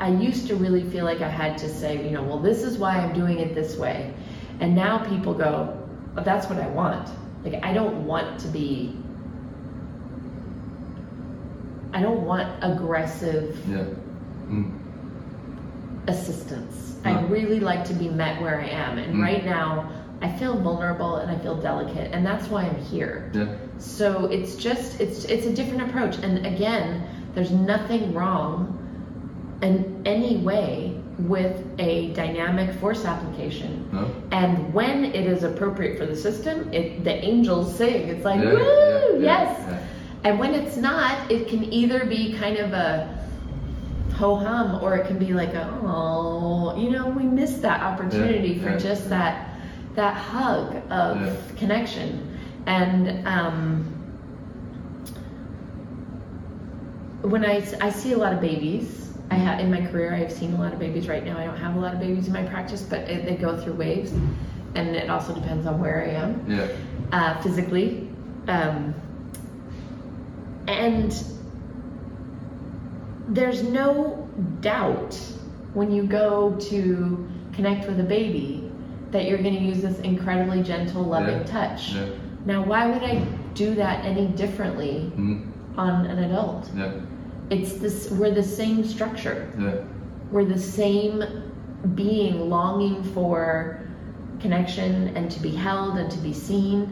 [0.00, 2.78] I used to really feel like I had to say, you know, well, this is
[2.78, 4.12] why I'm doing it this way.
[4.60, 5.78] And now people go,
[6.16, 7.08] oh, that's what I want.
[7.44, 8.96] Like I don't want to be.
[11.92, 13.84] I don't want aggressive Yeah.
[14.48, 14.78] Mm.
[16.08, 16.96] assistance.
[17.04, 17.10] No.
[17.10, 19.22] I really like to be met where I am, and Mm.
[19.22, 19.88] right now
[20.22, 23.30] I feel vulnerable and I feel delicate, and that's why I'm here.
[23.34, 23.56] Yeah.
[23.78, 28.78] So it's just it's it's a different approach, and again, there's nothing wrong
[29.62, 33.88] in any way with a dynamic force application.
[33.92, 34.14] No.
[34.30, 38.08] And when it is appropriate for the system, it the angels sing.
[38.08, 39.84] It's like Yeah, woo, yeah, yes.
[40.24, 43.18] And when it's not, it can either be kind of a
[44.14, 48.56] ho hum or it can be like a oh, you know, we missed that opportunity
[48.58, 49.51] for just that
[49.94, 51.34] that hug of Yeah.
[51.58, 52.28] connection.
[52.66, 53.84] And um,
[57.22, 60.54] when I, I see a lot of babies, I ha- in my career I've seen
[60.54, 61.08] a lot of babies.
[61.08, 63.36] Right now I don't have a lot of babies in my practice, but it, they
[63.36, 64.12] go through waves,
[64.74, 66.68] and it also depends on where I am Yeah.
[67.12, 68.08] uh, physically.
[68.48, 68.94] Um,
[70.68, 71.12] and
[73.28, 74.28] there's no
[74.60, 75.14] doubt
[75.74, 78.61] when you go to connect with a baby
[79.12, 81.44] that you're going to use this incredibly gentle, loving Yeah.
[81.44, 81.94] touch.
[81.94, 82.06] Yeah.
[82.44, 83.22] Now, why would I
[83.54, 85.42] do that any differently Mm.
[85.78, 86.68] on an adult?
[86.76, 86.90] Yeah.
[87.50, 88.10] It's this.
[88.10, 89.48] We're the same structure.
[89.58, 89.74] Yeah.
[90.32, 91.22] We're the same
[91.94, 93.80] being longing for
[94.40, 96.88] connection and to be held and to be seen.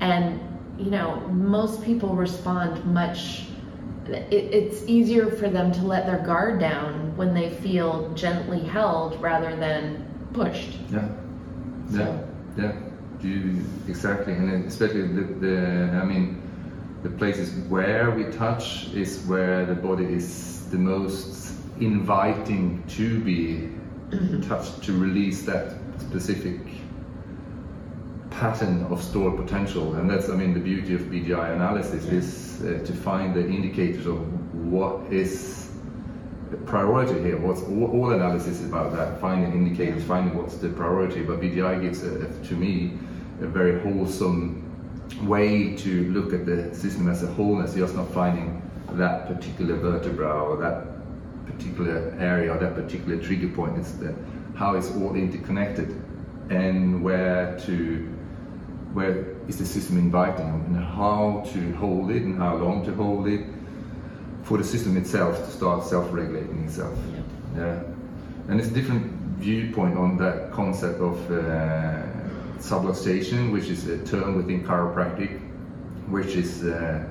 [0.00, 0.40] And,
[0.78, 3.46] you know, most people respond much,
[4.06, 9.20] it, it's easier for them to let their guard down when they feel gently held
[9.20, 10.78] rather than pushed.
[10.92, 11.08] Yeah.
[11.98, 12.18] Yeah.
[12.56, 12.72] Yeah.
[13.20, 16.42] You exactly, and especially the, the I mean,
[17.02, 23.70] the places where we touch is where the body is the most inviting to be
[24.46, 26.60] touched to release that specific
[28.30, 32.84] pattern of stored potential and that's i mean the beauty of bgi analysis is uh,
[32.84, 34.18] to find the indicators of
[34.72, 35.63] what is
[36.66, 37.36] priority here.
[37.38, 41.22] What's all, all analysis is about that finding indicators finding what's the priority.
[41.22, 42.98] But bgi gives a, to me
[43.40, 44.60] a very wholesome
[45.22, 48.60] way to look at the system as a wholeness just not finding
[48.92, 50.86] that particular vertebra or that
[51.46, 53.78] particular area or that particular trigger point.
[53.78, 54.14] It's the
[54.54, 56.00] how it's all interconnected
[56.50, 58.08] and where to
[58.92, 63.26] where is the system inviting and how to hold it and how long to hold
[63.26, 63.44] it
[64.44, 66.96] for the system itself to start self-regulating itself.
[67.56, 67.82] Yeah.
[68.48, 72.02] And it's a different viewpoint on that concept of uh,
[72.58, 75.40] subluxation which is a term within chiropractic
[76.08, 77.04] which is uh,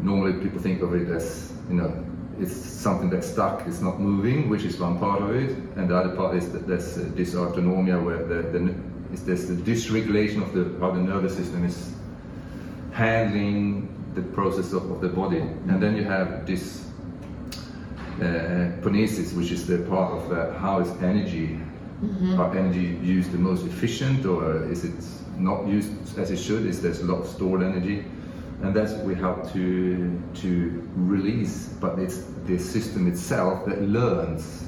[0.00, 2.04] normally people think of it as you know
[2.38, 5.50] it's something that's stuck it's not moving which is one part of it.
[5.76, 8.74] And the other part is that there's dysautonomia where the, the
[9.12, 11.94] is there's the dysregulation of the how the nervous system is
[12.92, 15.38] handling the process of, of the body.
[15.38, 16.86] And then you have this
[18.16, 21.60] uh, ponesis which is the part of uh, how is energy
[22.36, 24.94] are energy used the most efficient or is it
[25.38, 26.66] not used as it should?
[26.66, 28.04] Is there's a lot of stored energy?
[28.62, 31.68] And that's what we help to to release.
[31.80, 34.64] But it's the system itself that learns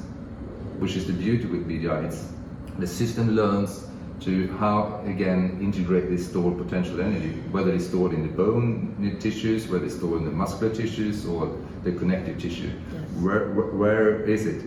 [0.78, 2.32] which is the beauty with BGI it's
[2.78, 3.87] the system learns
[4.20, 9.68] to how again integrate this stored potential energy whether it's stored in the bone tissues
[9.68, 13.10] whether it's stored in the muscular tissues or the connective tissue Yes.
[13.22, 14.64] where, where where is it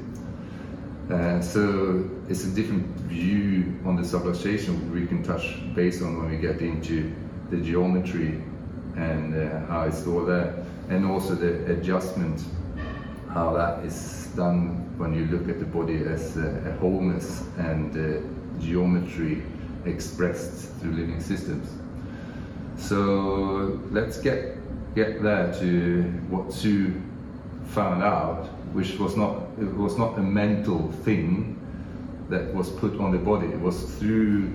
[1.09, 6.29] uh, so it's a different view on the subluxation we can touch based on when
[6.31, 7.11] we get into
[7.49, 8.41] the geometry
[8.95, 10.53] and uh, how it's all there,
[10.89, 12.43] and also the adjustment,
[13.33, 17.91] how that is done when you look at the body as a, a wholeness and
[17.95, 18.19] uh,
[18.61, 19.43] geometry
[19.85, 21.67] expressed through living systems.
[22.77, 24.57] So let's get
[24.95, 27.01] get there to what Sue
[27.67, 31.57] found out, which was not it was not a mental thing
[32.29, 33.47] that was put on the body.
[33.47, 34.51] It was through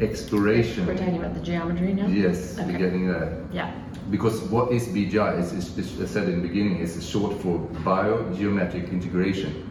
[0.00, 0.86] exploration.
[0.86, 2.06] We're talking about the geometry now?
[2.06, 2.72] Yes, Okay.
[2.72, 3.42] we're getting there.
[3.52, 3.72] Yeah.
[4.10, 5.40] Because what is BGI?
[5.40, 9.68] Is, is, is, as I said in the beginning, is short for biogeometric integration.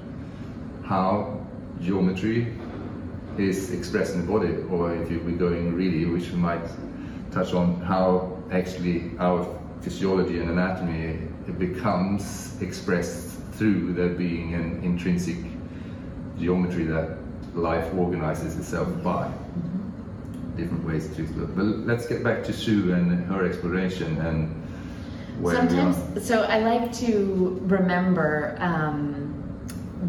[0.83, 1.39] How
[1.81, 2.53] geometry
[3.39, 6.63] is expressed in the body, or if you, we're going really, which we might
[7.31, 9.45] touch on how actually our
[9.81, 15.37] physiology and anatomy it becomes expressed through there being an intrinsic
[16.39, 17.17] geometry that
[17.53, 19.31] life organizes itself by
[20.57, 21.47] different ways to explore.
[21.47, 24.49] But let's get back to Sue and her exploration and
[25.39, 25.93] where we are.
[25.93, 29.44] Sometimes, so I like to remember um,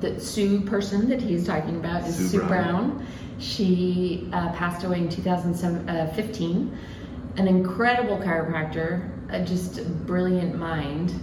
[0.00, 2.48] the Sue person that he's talking about is Sue Sue, Brown.
[2.48, 3.06] Brown.
[3.38, 6.78] She uh, passed away in 2015,
[7.36, 11.14] an incredible chiropractor, a just brilliant mind,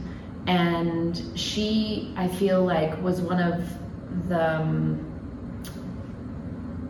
[0.48, 3.68] and she, I feel like, was one of
[4.28, 5.14] the um,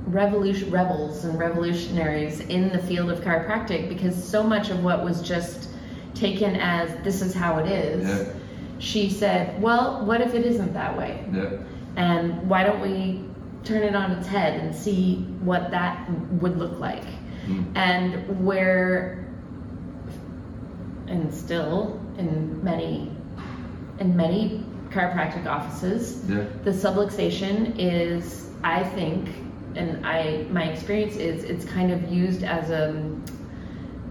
[0.07, 5.21] revolution rebels and revolutionaries in the field of chiropractic because so much of what was
[5.21, 5.69] just
[6.13, 8.27] taken as this is how it is.
[8.27, 8.33] Yeah.
[8.83, 11.51] She said, "Well, what if it isn't that way?" Yeah.
[11.95, 13.23] And why don't we
[13.63, 16.09] turn it on its head and see what that
[16.41, 17.05] would look like?
[17.47, 17.65] Mm.
[17.75, 19.25] And where,
[21.07, 23.09] and still in many,
[23.99, 26.43] in many chiropractic offices, Yeah.
[26.65, 29.29] the subluxation is, I think,
[29.75, 33.01] and I my experience is it's kind of used as a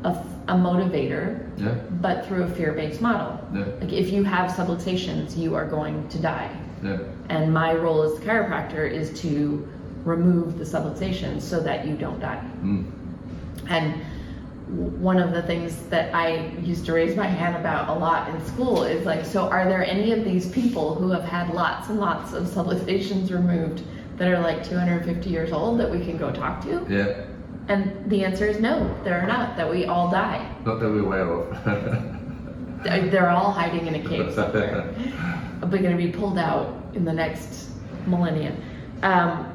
[0.04, 0.16] a,
[0.48, 1.74] a motivator, Yeah.
[2.00, 3.38] but through a fear-based model.
[3.54, 3.64] Yeah.
[3.80, 6.50] Like if you have subluxations, you are going to die.
[6.82, 6.98] Yeah.
[7.28, 9.66] And my role as the chiropractor is to
[10.04, 12.42] remove the subluxations so that you don't die.
[12.62, 12.90] Mm.
[13.68, 14.02] And
[15.00, 18.44] one of the things that I used to raise my hand about a lot in
[18.46, 22.00] school is like, so are there any of these people who have had lots and
[22.00, 23.82] lots of subluxations removed
[24.16, 26.84] that are like 250 years old that we can go talk to?
[26.88, 27.26] Yeah.
[27.68, 30.50] And the answer is no, there are not, that we all die.
[30.64, 32.82] Not that we're aware of.
[32.82, 34.92] They're all hiding in a cave somewhere.
[35.60, 37.70] They're going to be pulled out in the next
[38.06, 38.56] millennia.
[39.02, 39.54] Um,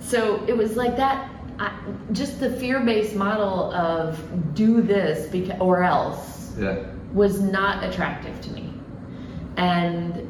[0.00, 1.72] so it was like that, I,
[2.10, 4.18] just the fear-based model of
[4.54, 6.84] do this beca- or else yeah.
[7.12, 8.74] was not attractive to me.
[9.56, 10.28] And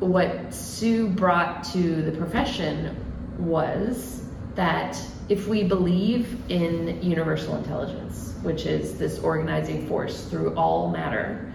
[0.00, 2.96] what Sue brought to the profession
[3.38, 4.24] was
[4.56, 5.00] that
[5.30, 11.52] if we believe in universal intelligence, which is this organizing force through all matter,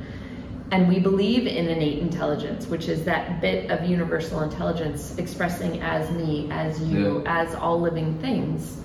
[0.72, 6.10] and we believe in innate intelligence, which is that bit of universal intelligence expressing as
[6.10, 8.78] me, as you, as all living things.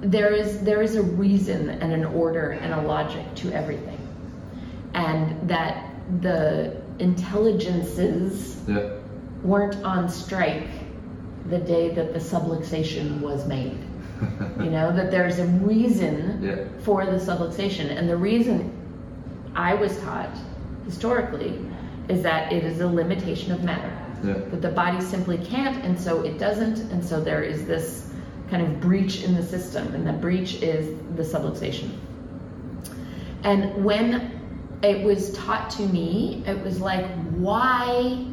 [0.00, 3.98] There is there is a reason and an order and a logic to everything,
[4.92, 5.88] and that
[6.20, 8.90] the intelligences Yeah.
[9.44, 10.68] weren't on strike
[11.48, 13.78] the day that the subluxation was made.
[14.64, 16.64] You know that there's a reason Yeah.
[16.80, 18.70] for the subluxation, and the reason
[19.54, 20.30] I was taught
[20.84, 21.58] historically
[22.08, 23.92] is that it is a limitation of matter.
[24.22, 24.34] Yeah.
[24.50, 28.10] That the body simply can't, and so it doesn't, and so there is this
[28.50, 31.90] kind of breach in the system, and the breach is the subluxation.
[33.42, 34.30] And when
[34.82, 38.24] it was taught to me, it was like, why?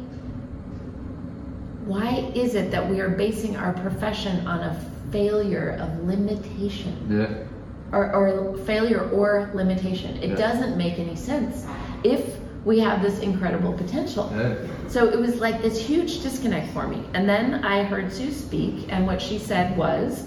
[1.92, 4.74] Why is it that we are basing our profession on a
[5.10, 6.96] failure of limitation?
[7.10, 7.48] Yeah.
[7.92, 10.16] or, or failure or limitation.
[10.22, 10.36] It Yeah.
[10.46, 11.66] doesn't make any sense
[12.02, 14.32] if we have this incredible potential.
[14.34, 14.54] Yeah.
[14.88, 17.04] So it was like this huge disconnect for me.
[17.12, 20.24] And then I heard Sue speak, and what she said was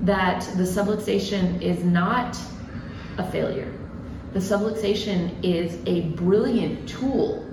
[0.00, 2.38] that the subluxation is not
[3.18, 3.70] a failure.
[4.32, 7.44] The subluxation is a brilliant tool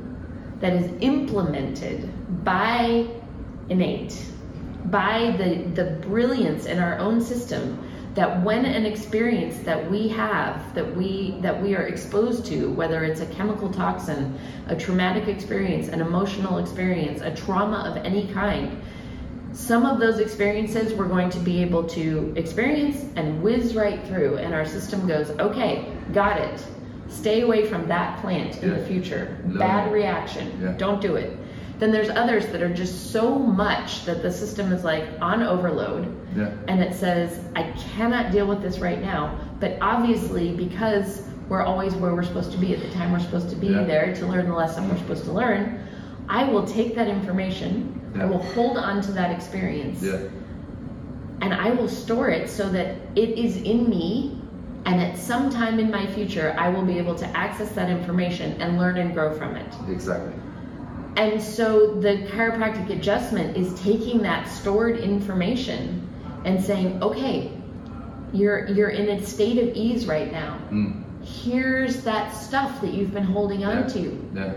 [0.61, 2.09] that is implemented
[2.45, 3.05] by
[3.71, 4.25] innate,
[4.85, 7.79] by the, the brilliance in our own system
[8.13, 13.05] that when an experience that we have that we that we are exposed to whether
[13.05, 18.81] it's a chemical toxin a traumatic experience an emotional experience a trauma of any kind
[19.53, 24.35] some of those experiences we're going to be able to experience and whiz right through
[24.37, 26.65] and our system goes okay got it.
[27.07, 29.37] Stay away from that plant in the future.
[29.45, 30.61] Learn bad reaction.
[30.61, 30.73] Yeah.
[30.77, 31.37] don't do it
[31.81, 36.15] then there's others that are just so much that the system is like on overload
[36.37, 36.51] Yeah.
[36.67, 37.63] and it says, I
[37.95, 39.35] cannot deal with this right now.
[39.59, 43.49] But obviously, because we're always where we're supposed to be at the time we're supposed
[43.49, 43.83] to be Yeah.
[43.85, 45.79] there to learn the lesson we're supposed to learn,
[46.29, 50.17] I will take that information, I will hold on to that experience, Yeah.
[51.41, 54.37] and I will store it so that it is in me.
[54.85, 58.59] And at some time in my future, I will be able to access that information
[58.61, 59.73] and learn and grow from it.
[59.89, 60.33] Exactly.
[61.17, 66.07] And so the chiropractic adjustment is taking that stored information
[66.45, 67.51] and saying, okay,
[68.33, 70.57] you're you're in a state of ease right now.
[70.71, 71.03] Mm.
[71.23, 73.87] Here's that stuff that you've been holding on Yeah.
[73.87, 74.29] to.
[74.35, 74.53] Yeah.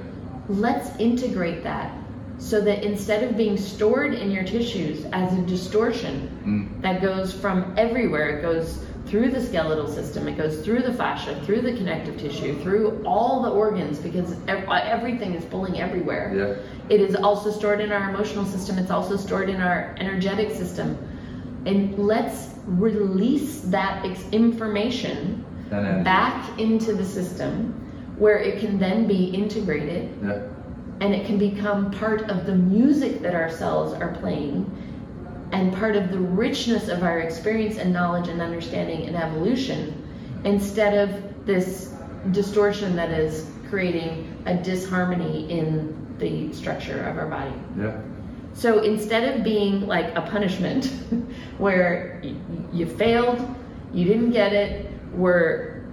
[0.49, 1.93] Let's integrate that
[2.39, 6.83] so that instead of being stored in your tissues as a distortion Mm.
[6.83, 8.85] that goes from everywhere, it goes
[9.15, 13.43] through the skeletal system, it goes through the fascia, through the connective tissue, through all
[13.43, 16.35] the organs because uh, everything is pulling everywhere.
[16.35, 16.93] Yeah.
[16.93, 18.77] It is also stored in our emotional system.
[18.77, 20.99] It's also stored in our energetic system.
[21.65, 27.73] And let's release that information back into the system
[28.19, 30.43] where it can then be integrated Yeah.
[31.01, 34.67] and it can become part of the music that our cells are playing
[35.55, 40.03] and part of the richness of our experience and knowledge and understanding and evolution
[40.43, 41.95] instead of this
[42.33, 47.55] distortion that is creating a disharmony in the structure of our body.
[47.79, 48.01] Yeah.
[48.53, 50.87] So instead of being like a punishment
[51.59, 52.21] where
[52.73, 53.39] you failed,
[53.93, 55.85] you didn't get it, we're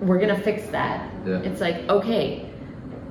[0.00, 1.08] we're going to fix that.
[1.24, 1.38] Yeah.
[1.38, 2.50] It's like, okay,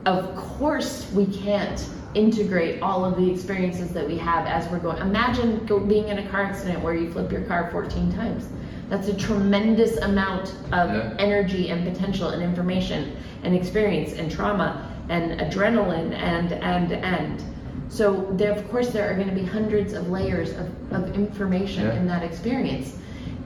[0.06, 4.97] of course we can't integrate all of the experiences that we have as we're going.
[4.99, 8.47] Imagine go, being in a car accident where you flip your car 14 times.
[8.89, 11.14] That's a tremendous amount of Yeah.
[11.18, 17.43] energy and potential and information and experience and trauma and adrenaline and and and.
[17.89, 21.86] So there, of course, there are going to be hundreds of layers of, of information
[21.86, 21.95] Yeah.
[21.95, 22.97] in that experience,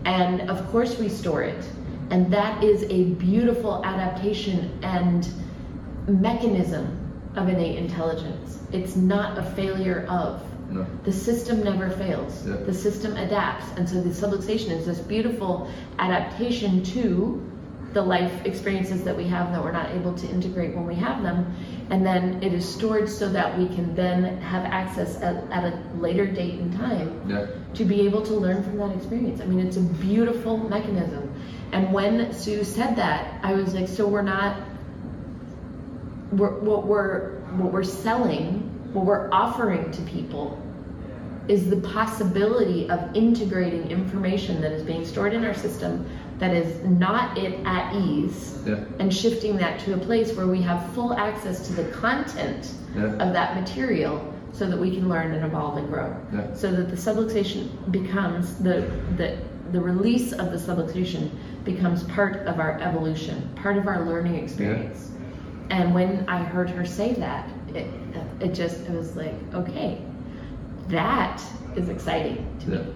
[0.05, 1.65] and of course we store it,
[2.11, 5.27] and that is a beautiful adaptation and
[6.07, 6.97] mechanism
[7.37, 8.59] of innate intelligence.
[8.71, 10.41] It's not a failure of.
[10.71, 10.85] No.
[11.03, 12.45] The system never fails.
[12.45, 12.57] Yeah.
[12.57, 13.65] The system adapts.
[13.77, 17.41] And so the subluxation is this beautiful adaptation to
[17.93, 21.23] the life experiences that we have that we're not able to integrate when we have
[21.23, 21.55] them.
[21.89, 25.81] And then it is stored so that we can then have access at, at a
[25.97, 27.47] later date and time Yeah.
[27.75, 29.39] to be able to learn from that experience.
[29.39, 31.33] I mean, it's a beautiful mechanism.
[31.71, 34.57] And when Sue said that, I was like, so we're not
[36.31, 38.59] we're, what we're what we're selling,
[38.93, 40.61] what we're offering to people
[41.47, 46.05] is the possibility of integrating information that is being stored in our system
[46.39, 48.83] that is not it at ease Yeah.
[48.99, 53.05] and shifting that to a place where we have full access to the content Yeah.
[53.13, 56.15] of that material so that we can learn and evolve and grow.
[56.33, 56.53] Yeah.
[56.53, 59.37] So that the subluxation becomes the the
[59.71, 61.29] the release of the subluxation
[61.65, 65.11] becomes part of our evolution, part of our learning experience.
[65.69, 67.87] And when I heard her say that, it
[68.39, 70.01] it just it was like, okay,
[70.89, 71.41] that
[71.75, 72.77] is exciting to Yeah.
[72.79, 72.93] me.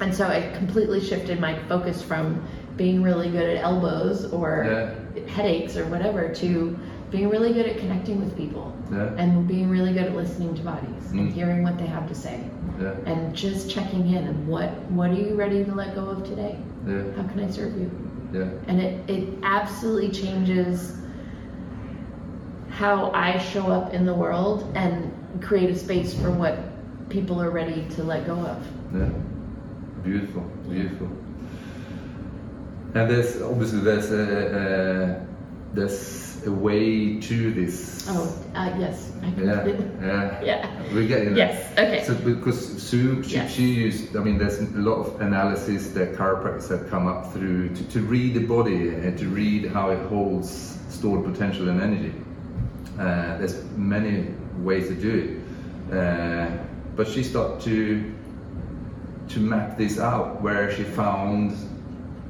[0.00, 2.42] And so it completely shifted my focus from
[2.76, 5.26] being really good at elbows or Yeah.
[5.28, 6.76] headaches or whatever to
[7.10, 9.10] being really good at connecting with people Yeah.
[9.18, 11.32] and being really good at listening to bodies and Mm.
[11.32, 12.40] hearing what they have to say
[12.80, 12.92] Yeah.
[13.04, 16.56] and just checking in and what what are you ready to let go of today?
[16.88, 17.02] Yeah.
[17.16, 17.90] How can I serve you?
[18.32, 18.44] Yeah.
[18.66, 20.96] And it, it absolutely changes
[22.72, 25.12] how I show up in the world and
[25.42, 26.58] create a space for what
[27.10, 28.66] people are ready to let go of.
[28.94, 29.10] Yeah.
[30.02, 30.42] Beautiful.
[30.68, 31.08] Beautiful.
[32.94, 34.24] And there's obviously there's a,
[35.22, 35.26] a
[35.74, 38.06] there's a way to this.
[38.08, 39.12] Oh, uh, yes.
[39.22, 39.66] I Yeah.
[39.66, 40.42] Yeah.
[40.50, 40.82] Yeah.
[40.94, 41.48] We're getting there.
[41.48, 41.72] Yes.
[41.78, 42.04] Okay.
[42.04, 43.52] So because Sue, she, Yes.
[43.52, 47.74] she used, I mean, there's a lot of analysis that chiropractors have come up through
[47.76, 52.12] to, to read the body and to read how it holds stored potential and energy.
[52.98, 55.42] Uh, there's many ways to do
[55.90, 56.50] it, uh,
[56.94, 58.14] but she started to
[59.28, 61.56] to map this out where she found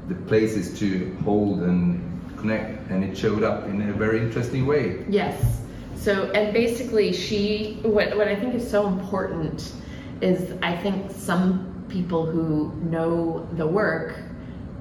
[0.08, 2.00] the places to hold and
[2.36, 5.04] connect, and it showed up in a very interesting way.
[5.08, 5.60] Yes.
[5.96, 9.72] So, and basically, she, what, what I think is so important
[10.20, 14.16] is I think some people who know the work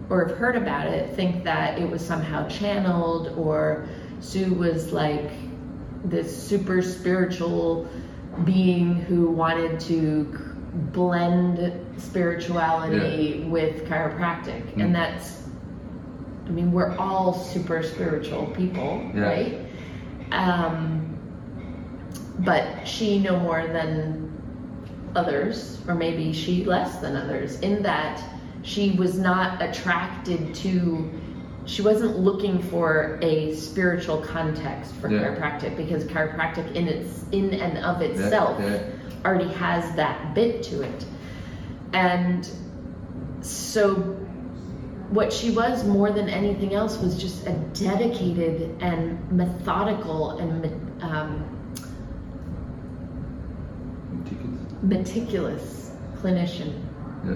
[0.10, 3.88] or have heard about it think that it was somehow channeled or
[4.20, 5.32] Sue was like
[6.06, 7.88] this super spiritual
[8.43, 10.24] being who wanted to
[10.93, 14.74] blend spirituality with chiropractic.
[14.76, 14.84] Mm.
[14.86, 15.41] And that's
[16.52, 19.22] I mean, we're all super spiritual people, Yeah.
[19.22, 19.58] right?
[20.34, 21.18] Um,
[22.39, 24.30] but she no more than
[25.16, 28.22] others, or maybe she less than others, in that
[28.64, 31.10] she was not attracted to,
[31.72, 35.19] she wasn't looking for a spiritual context for Yeah.
[35.22, 38.61] chiropractic because chiropractic in its in and of itself
[39.24, 41.05] already has that bit to it.
[41.93, 42.45] And
[43.39, 43.95] so
[45.11, 50.65] what she was more than anything else was just a dedicated and methodical and
[51.01, 51.45] um,
[54.26, 54.74] Tickets.
[54.84, 55.91] meticulous
[56.22, 56.74] clinician.
[57.26, 57.36] Yeah.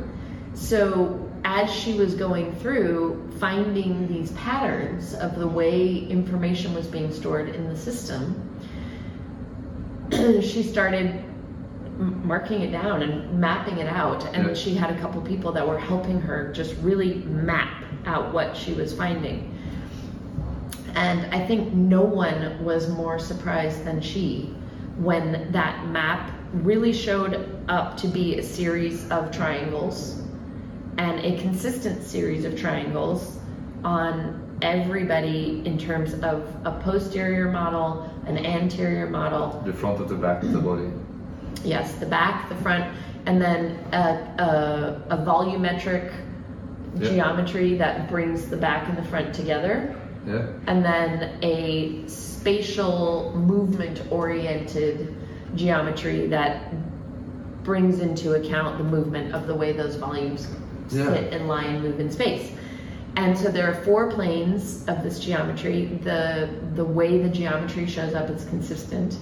[0.53, 7.13] So as she was going through finding these patterns of the way information was being
[7.13, 8.59] stored in the system,
[10.41, 11.23] she started
[11.99, 14.25] marking it down and mapping it out.
[14.33, 14.53] And Yeah.
[14.55, 18.73] she had a couple people that were helping her just really map out what she
[18.73, 19.55] was finding.
[20.95, 24.55] And I think no one was more surprised than she
[24.97, 30.24] when that map really showed up to be a series of triangles
[30.97, 33.37] and a consistent series of triangles
[33.83, 40.15] on everybody in terms of a posterior model, an anterior model, The front of the
[40.15, 40.89] back of the body.
[41.63, 42.85] yes, the back, the front,
[43.25, 46.13] and then a, a, a volumetric
[46.97, 47.09] Yeah.
[47.09, 49.93] geometry that brings the back and the front together,
[50.25, 50.45] Yeah.
[50.67, 55.13] and then a spatial movement oriented
[55.55, 56.73] geometry that
[57.63, 60.47] brings into account the movement of the way those volumes
[60.89, 61.13] Yeah.
[61.13, 62.51] sit and lie and move in space.
[63.17, 65.85] And so there are four planes of this geometry.
[66.03, 69.17] The the way the geometry shows up is consistent.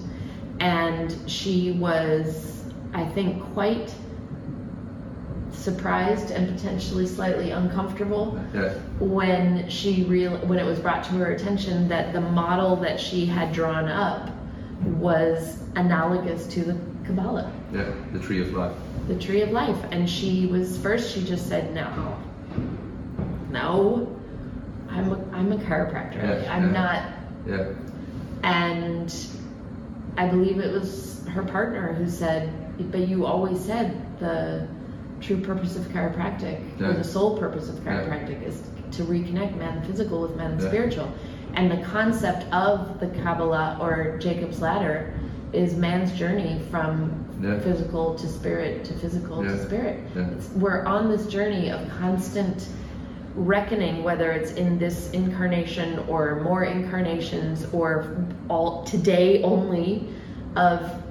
[0.60, 3.94] And she was, I think, quite
[5.50, 8.74] surprised and potentially slightly uncomfortable Yeah.
[8.98, 13.24] when she real when it was brought to her attention that the model that she
[13.24, 14.30] had drawn up
[14.98, 16.76] was analogous to the
[17.06, 17.90] Kabbalah, Yeah.
[18.12, 18.72] The tree of life.
[19.08, 19.76] the tree of life.
[19.90, 22.16] And she was first she just said no.
[23.50, 24.08] No.
[24.90, 26.16] I'm a, I'm a chiropractor.
[26.44, 26.80] Yeah, I'm yeah.
[26.80, 27.02] not
[27.46, 27.66] Yeah.
[28.42, 29.14] and
[30.16, 32.52] I believe it was her partner who said,
[32.92, 34.68] "But you always said the
[35.20, 38.02] true purpose of chiropractic, or the sole purpose of Yeah.
[38.02, 40.68] chiropractic, is to reconnect man physical with man Yeah.
[40.68, 41.08] spiritual."
[41.54, 45.12] And the concept of the Kabbalah or Jacob's ladder
[45.54, 47.58] is man's journey from Yeah.
[47.60, 49.52] physical to spirit to physical Yeah.
[49.52, 50.00] to spirit.
[50.16, 50.28] Yeah.
[50.36, 52.68] It's, we're on this journey of constant
[53.36, 60.08] reckoning whether it's in this incarnation or more incarnations or all today only
[60.54, 61.02] of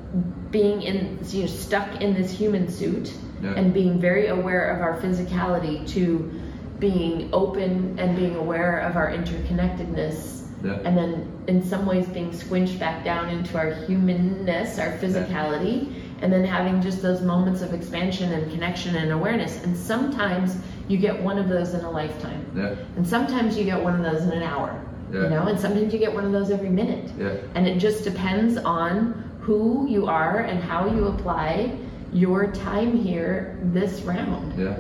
[0.50, 3.14] being in you know stuck in this human suit
[3.44, 6.32] and being very aware of our physicality to
[6.80, 10.80] being open and being aware of our interconnectedness Yeah.
[10.86, 16.32] and then in some ways being squinched back down into our humanness our physicality and
[16.32, 20.56] then having just those moments of expansion and connection and awareness and sometimes
[20.88, 22.76] you get one of those in a lifetime Yeah.
[22.96, 24.80] and sometimes you get one of those in an hour
[25.12, 25.24] Yeah.
[25.24, 27.36] you know and sometimes you get one of those every minute Yeah.
[27.56, 31.78] and it just depends on who you are and how you apply
[32.14, 34.78] your time here this round Yeah.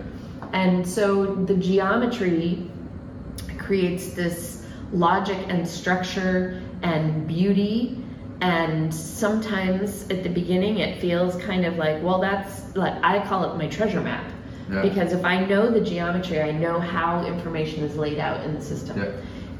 [0.53, 2.69] and so the geometry
[3.57, 4.62] creates this
[4.93, 7.97] logic and structure and beauty.
[8.41, 13.51] And sometimes at the beginning, it feels kind of like, well, that's like, I call
[13.51, 14.31] it my treasure map.
[14.69, 14.81] Yeah.
[14.81, 18.61] Because if I know the geometry, I know how information is laid out in the
[18.61, 18.97] system.
[18.97, 19.11] Yeah.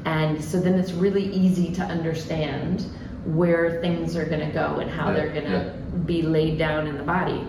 [0.04, 2.86] And so then it's really easy to understand
[3.24, 5.74] where things are going to go and how Yeah, they're going to
[6.04, 7.46] be laid down in the body.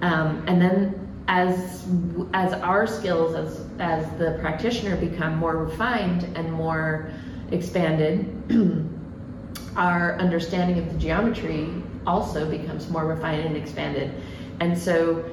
[0.00, 0.99] Um, and then
[1.30, 1.86] as
[2.34, 7.12] as our skills as as the practitioner become more refined and more
[7.52, 8.26] expanded,
[9.76, 11.72] our understanding of the geometry
[12.04, 14.12] also becomes more refined and expanded.
[14.58, 15.24] And so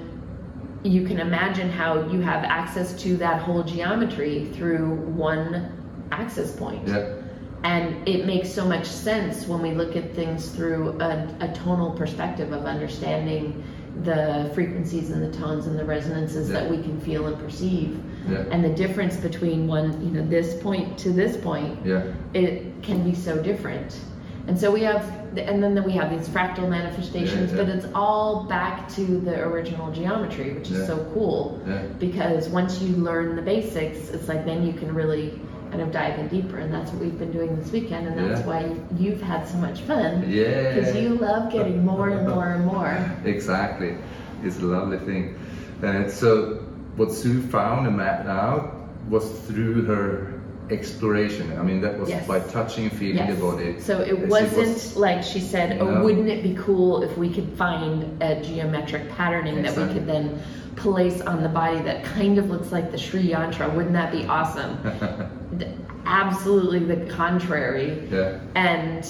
[0.84, 6.88] you can imagine how you have access to that whole geometry through one access point.
[6.88, 7.16] Yeah.
[7.64, 11.91] And it makes so much sense when we look at things through a, a tonal
[11.91, 13.64] perspective of understanding
[14.04, 18.00] the frequencies and the tones and the resonances that we can feel and perceive.
[18.30, 18.43] Yeah.
[18.52, 22.04] And the difference between one, you know, this point to this point, Yeah.
[22.34, 24.00] it can be so different.
[24.48, 25.04] And so we have,
[25.38, 27.64] and then we have these fractal manifestations, Yeah, yeah.
[27.66, 30.86] but it's all back to the original geometry, which is Yeah.
[30.86, 31.82] so cool Yeah.
[32.00, 35.39] because once you learn the basics, it's like then you can really
[35.70, 38.41] kind of dive in deeper, and that's what we've been doing this weekend, and that's
[38.41, 38.47] Yeah.
[38.47, 40.24] why you've had so much fun.
[40.28, 40.76] Yeah.
[40.76, 42.97] Because you love getting more and more and more.
[43.26, 43.95] Exactly.
[44.43, 45.36] It's a lovely thing.
[45.84, 46.59] Uh, so,
[46.95, 48.76] what Sue found and mapped out
[49.09, 50.37] was through her
[50.70, 51.57] exploration.
[51.57, 52.28] I mean, that was Yes.
[52.28, 53.36] by touching feeling Yes.
[53.36, 53.80] the body.
[53.80, 56.03] So it wasn't was- like she said, "Oh, No.
[56.03, 60.39] wouldn't it be cool if we could find a geometric patterning that we could then
[60.76, 63.74] place on the body that kind of looks like the Sri Yantra?
[63.74, 64.78] Wouldn't that be awesome?"
[66.05, 68.03] Absolutely the contrary.
[68.11, 68.38] yeah.
[68.55, 69.07] and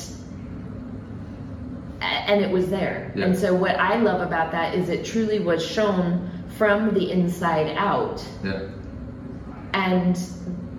[1.99, 3.11] and it was there.
[3.15, 3.25] Yeah.
[3.25, 7.75] And so what I love about that is it truly was shown from the inside
[7.75, 8.23] out.
[8.43, 8.59] Yeah.
[9.73, 10.19] And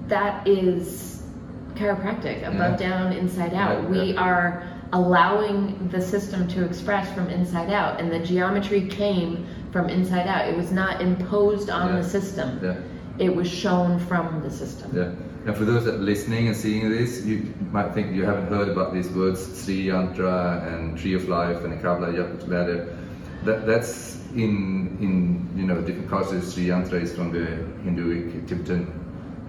[0.09, 1.23] that is
[1.75, 2.89] chiropractic, above Yeah.
[2.89, 3.83] down, inside out.
[3.83, 9.45] Yeah, we are allowing the system to express from inside out and the geometry came
[9.71, 10.49] from inside out.
[10.49, 11.97] It was not imposed on Yeah.
[12.01, 12.59] the system.
[12.63, 12.75] Yeah.
[13.19, 14.91] It was shown from the system.
[14.95, 15.11] Yeah.
[15.47, 18.69] And for those that are listening and seeing this, you might think you haven't heard
[18.69, 22.13] about these words, Sri Yantra and Tree of Life and Kabbalah
[22.47, 22.89] Ladder.
[23.45, 26.55] That, that's in, in you know different cultures.
[26.55, 27.45] Sri Yantra is from the
[27.85, 28.93] Hinduic, Tibetan,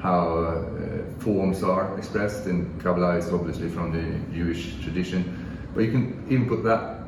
[0.01, 5.23] how uh, forms are expressed, and Kabbalah is obviously from the Jewish tradition.
[5.73, 6.99] But you can even put that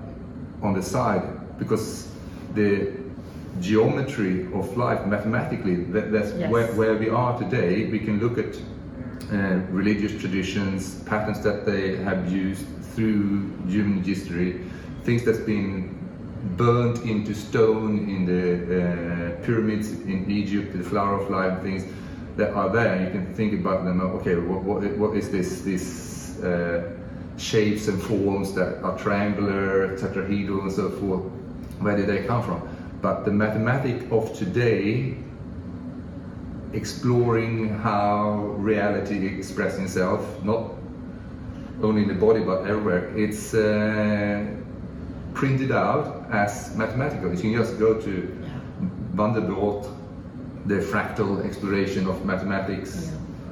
[0.61, 1.23] on the side
[1.57, 2.11] because
[2.53, 2.93] the
[3.59, 6.51] geometry of life mathematically that, that's Yes.
[6.51, 8.55] where, where we are today we can look at
[9.31, 12.65] uh, religious traditions patterns that they have used
[12.95, 14.61] through human history
[15.03, 15.97] things that's been
[16.55, 21.83] burnt into stone in the uh, pyramids in egypt the flower of life things
[22.37, 23.03] that are there.
[23.03, 24.01] You can think about them.
[24.01, 25.61] Okay, what, what, what is this?
[25.61, 26.93] This uh,
[27.37, 31.23] shapes and forms that are triangular, tetrahedral, and so forth.
[31.79, 32.67] Where did they come from?
[33.01, 35.15] But the mathematics of today,
[36.73, 40.75] exploring how reality expresses itself, not
[41.81, 44.45] only in the body but everywhere, it's uh,
[45.33, 47.33] printed out as mathematical.
[47.33, 48.37] You can just go to
[49.13, 49.89] Vanderbilt,
[50.65, 53.09] the fractal exploration of mathematics,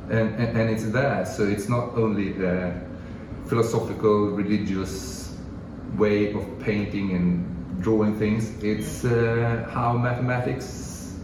[0.10, 0.18] Yeah.
[0.18, 1.26] and, and, and it's there.
[1.26, 2.74] So it's not only the
[3.47, 5.36] philosophical, religious
[5.97, 11.16] way of painting and drawing things, it's uh, how mathematics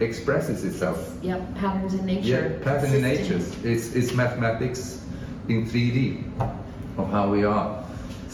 [0.00, 1.16] expresses itself.
[1.22, 2.58] Yeah, patterns in nature.
[2.58, 3.40] Yeah, pattern in nature.
[3.62, 5.00] It's, it's mathematics
[5.48, 6.24] in 3D
[6.98, 7.81] of how we are.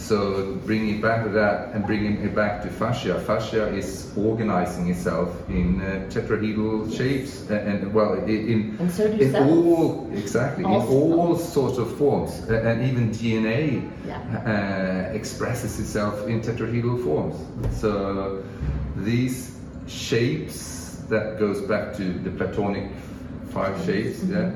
[0.09, 3.21] So bringing it back to that and bringing it back to fascia.
[3.21, 9.37] Fascia is organizing itself in uh, tetrahedral shapes and, and well, in And so in
[9.37, 14.17] all exactly All in all sorts of forms, A- and even DNA Yeah.
[15.13, 17.37] uh, expresses itself in tetrahedral forms.
[17.79, 18.43] So
[18.97, 22.89] these shapes that goes back to the Platonic
[23.51, 24.25] five shapes.
[24.25, 24.53] Yeah,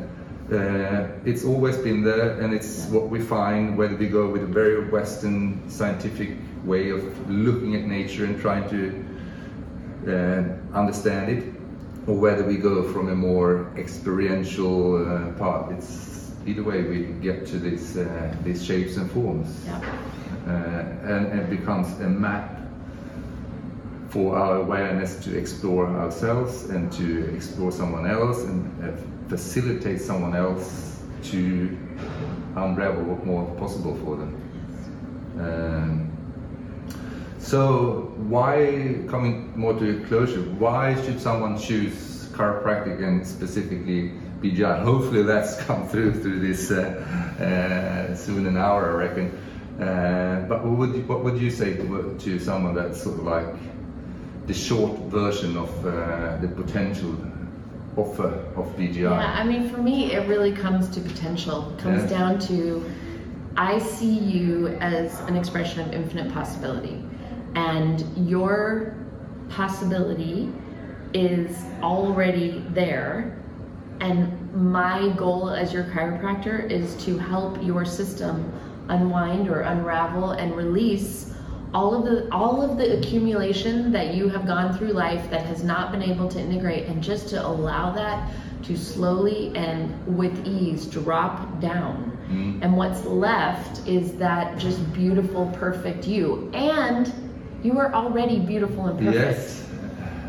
[0.51, 4.47] uh, it's always been there, and it's what we find whether we go with a
[4.47, 9.05] very Western scientific way of looking at nature and trying to
[10.09, 11.45] uh, understand it,
[12.07, 15.73] or whether we go from a more experiential uh, part.
[15.73, 19.79] It's either way we get to these uh, these shapes and forms Yeah.
[20.47, 22.62] uh, and it becomes a map
[24.13, 28.93] for our awareness to explore ourselves and to explore someone else and uh,
[29.29, 31.79] facilitate someone else to
[32.57, 34.33] unravel what more possible for them.
[35.39, 36.13] Um,
[37.39, 44.83] so why, coming more to a closure, why should someone choose chiropractic and specifically BGI?
[44.83, 46.83] Hopefully that's come through through this uh,
[47.41, 49.39] uh, soon an hour, I reckon.
[49.81, 53.25] Uh, but what would, you, what would you say to, to someone that's sort of
[53.25, 53.47] like
[54.47, 57.17] the short version of uh, the potential
[57.97, 59.03] offer of BGI?
[59.03, 61.73] Yeah, I mean, for me, it really comes to potential.
[61.73, 62.19] It comes Yeah.
[62.19, 62.85] down to
[63.57, 67.05] I see you as an expression of infinite possibility,
[67.55, 68.95] and your
[69.51, 70.51] possibility
[71.13, 73.37] is already there.
[74.01, 78.51] And my goal as your chiropractor is to help your system
[78.89, 81.32] unwind or unravel and release
[81.75, 85.65] all of the all of the accumulation that you have gone through life that has
[85.65, 88.31] not been able to integrate and just to allow that
[88.65, 92.17] to slowly and with ease drop down.
[92.31, 92.63] Mm.
[92.63, 96.51] And what's left is that just beautiful perfect you.
[96.55, 97.13] And
[97.63, 99.17] you are already beautiful and perfect.
[99.17, 99.69] Yes.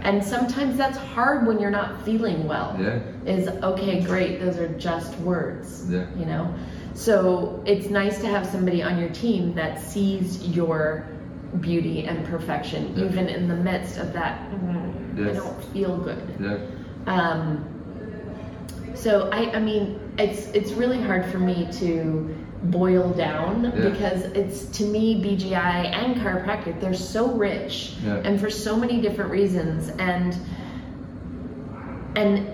[0.01, 2.75] And sometimes that's hard when you're not feeling well.
[2.79, 2.99] Yeah.
[3.25, 5.89] Is okay, great, those are just words.
[5.89, 6.07] Yeah.
[6.17, 6.53] You know?
[6.93, 11.07] So it's nice to have somebody on your team that sees your
[11.61, 13.05] beauty and perfection, Yeah.
[13.05, 16.21] even in the midst of that, "Mm, I don't feel good.
[16.39, 16.57] Yeah.
[17.07, 17.65] Um,
[18.95, 22.33] so I, I mean, it's it's really hard for me to
[22.65, 23.89] boil down Yeah.
[23.89, 28.21] because it's to me BGI and chiropractic they're so rich Yeah.
[28.23, 30.37] and for so many different reasons and
[32.15, 32.47] and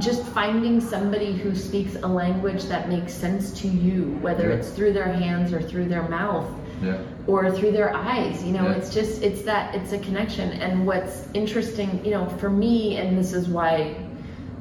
[0.00, 4.54] just finding somebody who speaks a language that makes sense to you whether Yeah.
[4.56, 6.46] it's through their hands or through their mouth
[6.82, 6.98] Yeah.
[7.26, 8.74] or through their eyes you know Yeah.
[8.76, 13.18] it's just it's that it's a connection and what's interesting you know for me and
[13.18, 13.94] this is why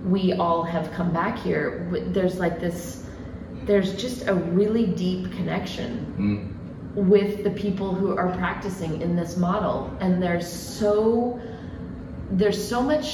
[0.05, 3.05] we all have come back here there's like this
[3.65, 7.05] there's just a really deep connection Mm.
[7.07, 11.39] with the people who are practicing in this model and there's so
[12.31, 13.07] there's so much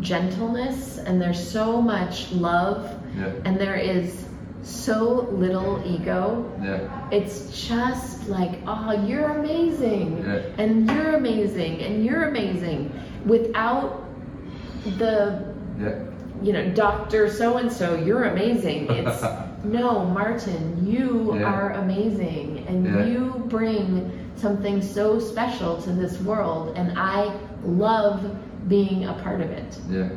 [0.00, 2.80] gentleness and there's so much love
[3.18, 3.32] Yeah.
[3.44, 4.24] and there is
[4.62, 7.08] so little ego Yeah.
[7.10, 10.40] it's just like, oh, you're amazing, Yeah.
[10.62, 12.92] and you're amazing, and you're amazing,
[13.26, 14.04] without
[14.98, 15.42] the,
[15.80, 15.94] Yeah.
[16.42, 18.86] you know, Doctor So and So, you're amazing.
[18.90, 19.24] It's
[19.64, 21.44] no, Martin, you Yeah.
[21.44, 23.04] are amazing, and Yeah.
[23.04, 27.30] you bring something so special to this world, and I
[27.64, 28.20] love
[28.68, 29.78] being a part of it.
[29.90, 30.08] Yeah.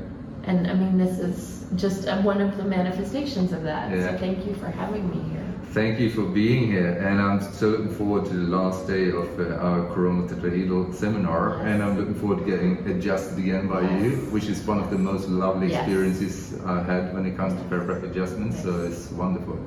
[0.45, 3.91] And I mean, this is just one of the manifestations of that.
[3.91, 4.11] Yeah.
[4.11, 5.39] So thank you for having me here.
[5.71, 9.39] Thank you for being here, and I'm so looking forward to the last day of
[9.39, 11.65] uh, our Corona Tetrahedral seminar, Yes.
[11.65, 14.99] and I'm looking forward to getting adjusted again by you, which is one of the
[14.99, 15.79] most lovely Yes.
[15.79, 18.61] experiences I've had when it comes to chiropractic adjustments.
[18.61, 19.57] So it's wonderful.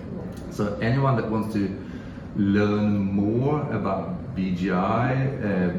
[0.53, 1.77] So anyone that wants to
[2.37, 5.11] learn more about BGI,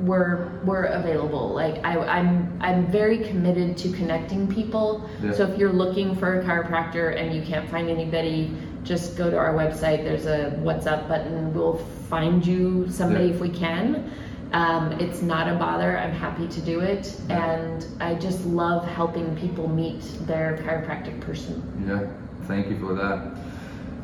[0.00, 1.48] we're we're available.
[1.54, 5.08] Like I, I'm I'm very committed to connecting people.
[5.22, 5.32] Yeah.
[5.32, 9.36] So if you're looking for a chiropractor and you can't find anybody, just go to
[9.36, 10.04] our website.
[10.04, 11.54] There's a WhatsApp button.
[11.54, 11.78] We'll
[12.08, 13.34] find you somebody Yeah.
[13.34, 14.10] if we can.
[14.52, 15.98] Um, it's not a bother.
[15.98, 17.50] I'm happy to do it, Yeah.
[17.50, 21.60] and I just love helping people meet their chiropractic person.
[21.88, 22.06] Yeah,
[22.46, 23.34] thank you for that.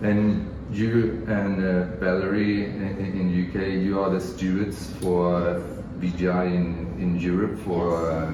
[0.03, 5.63] And you and uh, Valerie in, in UK, you are the stewards for
[6.01, 8.33] BGI in, in Europe for uh,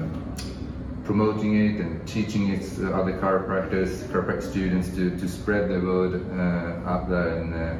[1.03, 6.13] promoting it and teaching it to other chiropractors, chiropractic students to, to spread the word
[6.31, 7.75] uh, out there and uh,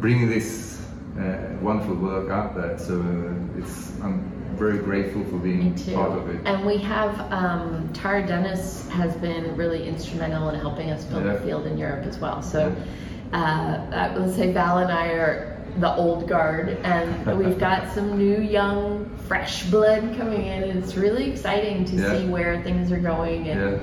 [0.00, 0.84] bring this
[1.18, 2.78] uh, wonderful work out there.
[2.78, 6.40] So uh, it's I'm very grateful for being part of it.
[6.46, 11.34] And we have um, Tara Dennis has been really instrumental in helping us build Yeah.
[11.34, 12.42] the field in Europe as well.
[12.42, 12.74] So
[13.32, 18.18] uh, I would say Val and I are the old guard, and we've got some
[18.18, 22.18] new, young, fresh blood coming in, and it's really exciting to Yeah.
[22.18, 23.78] see where things are going and Yeah.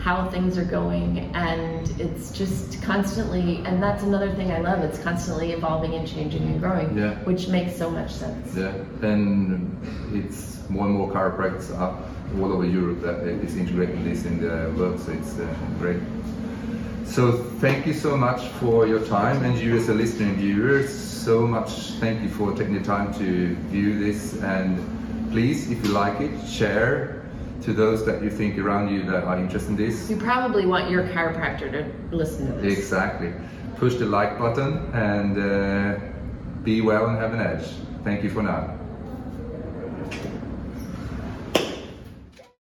[0.00, 3.60] how things are going, and it's just constantly.
[3.66, 4.78] And that's another thing I love.
[4.80, 7.14] It's constantly evolving and changing and growing, Yeah.
[7.24, 8.56] which makes so much sense.
[8.56, 8.72] Yeah,
[9.02, 9.76] and
[10.14, 12.08] it's more and more chiropractors up
[12.40, 15.46] all over Europe that is integrating this in their work, so it's uh,
[15.78, 15.98] great.
[17.04, 20.82] So thank you so much for your time, and you as a listener and viewer,
[21.26, 24.78] so much thank you for taking the time to view this, and
[25.32, 27.26] please, if you like it, share
[27.62, 30.08] to those that you think around you that are interested in this.
[30.08, 32.78] You probably want your chiropractor to listen to this.
[32.78, 33.32] Exactly.
[33.74, 35.98] Push the like button and uh,
[36.62, 37.66] be well and have an edge.
[38.04, 38.75] Thank you for now.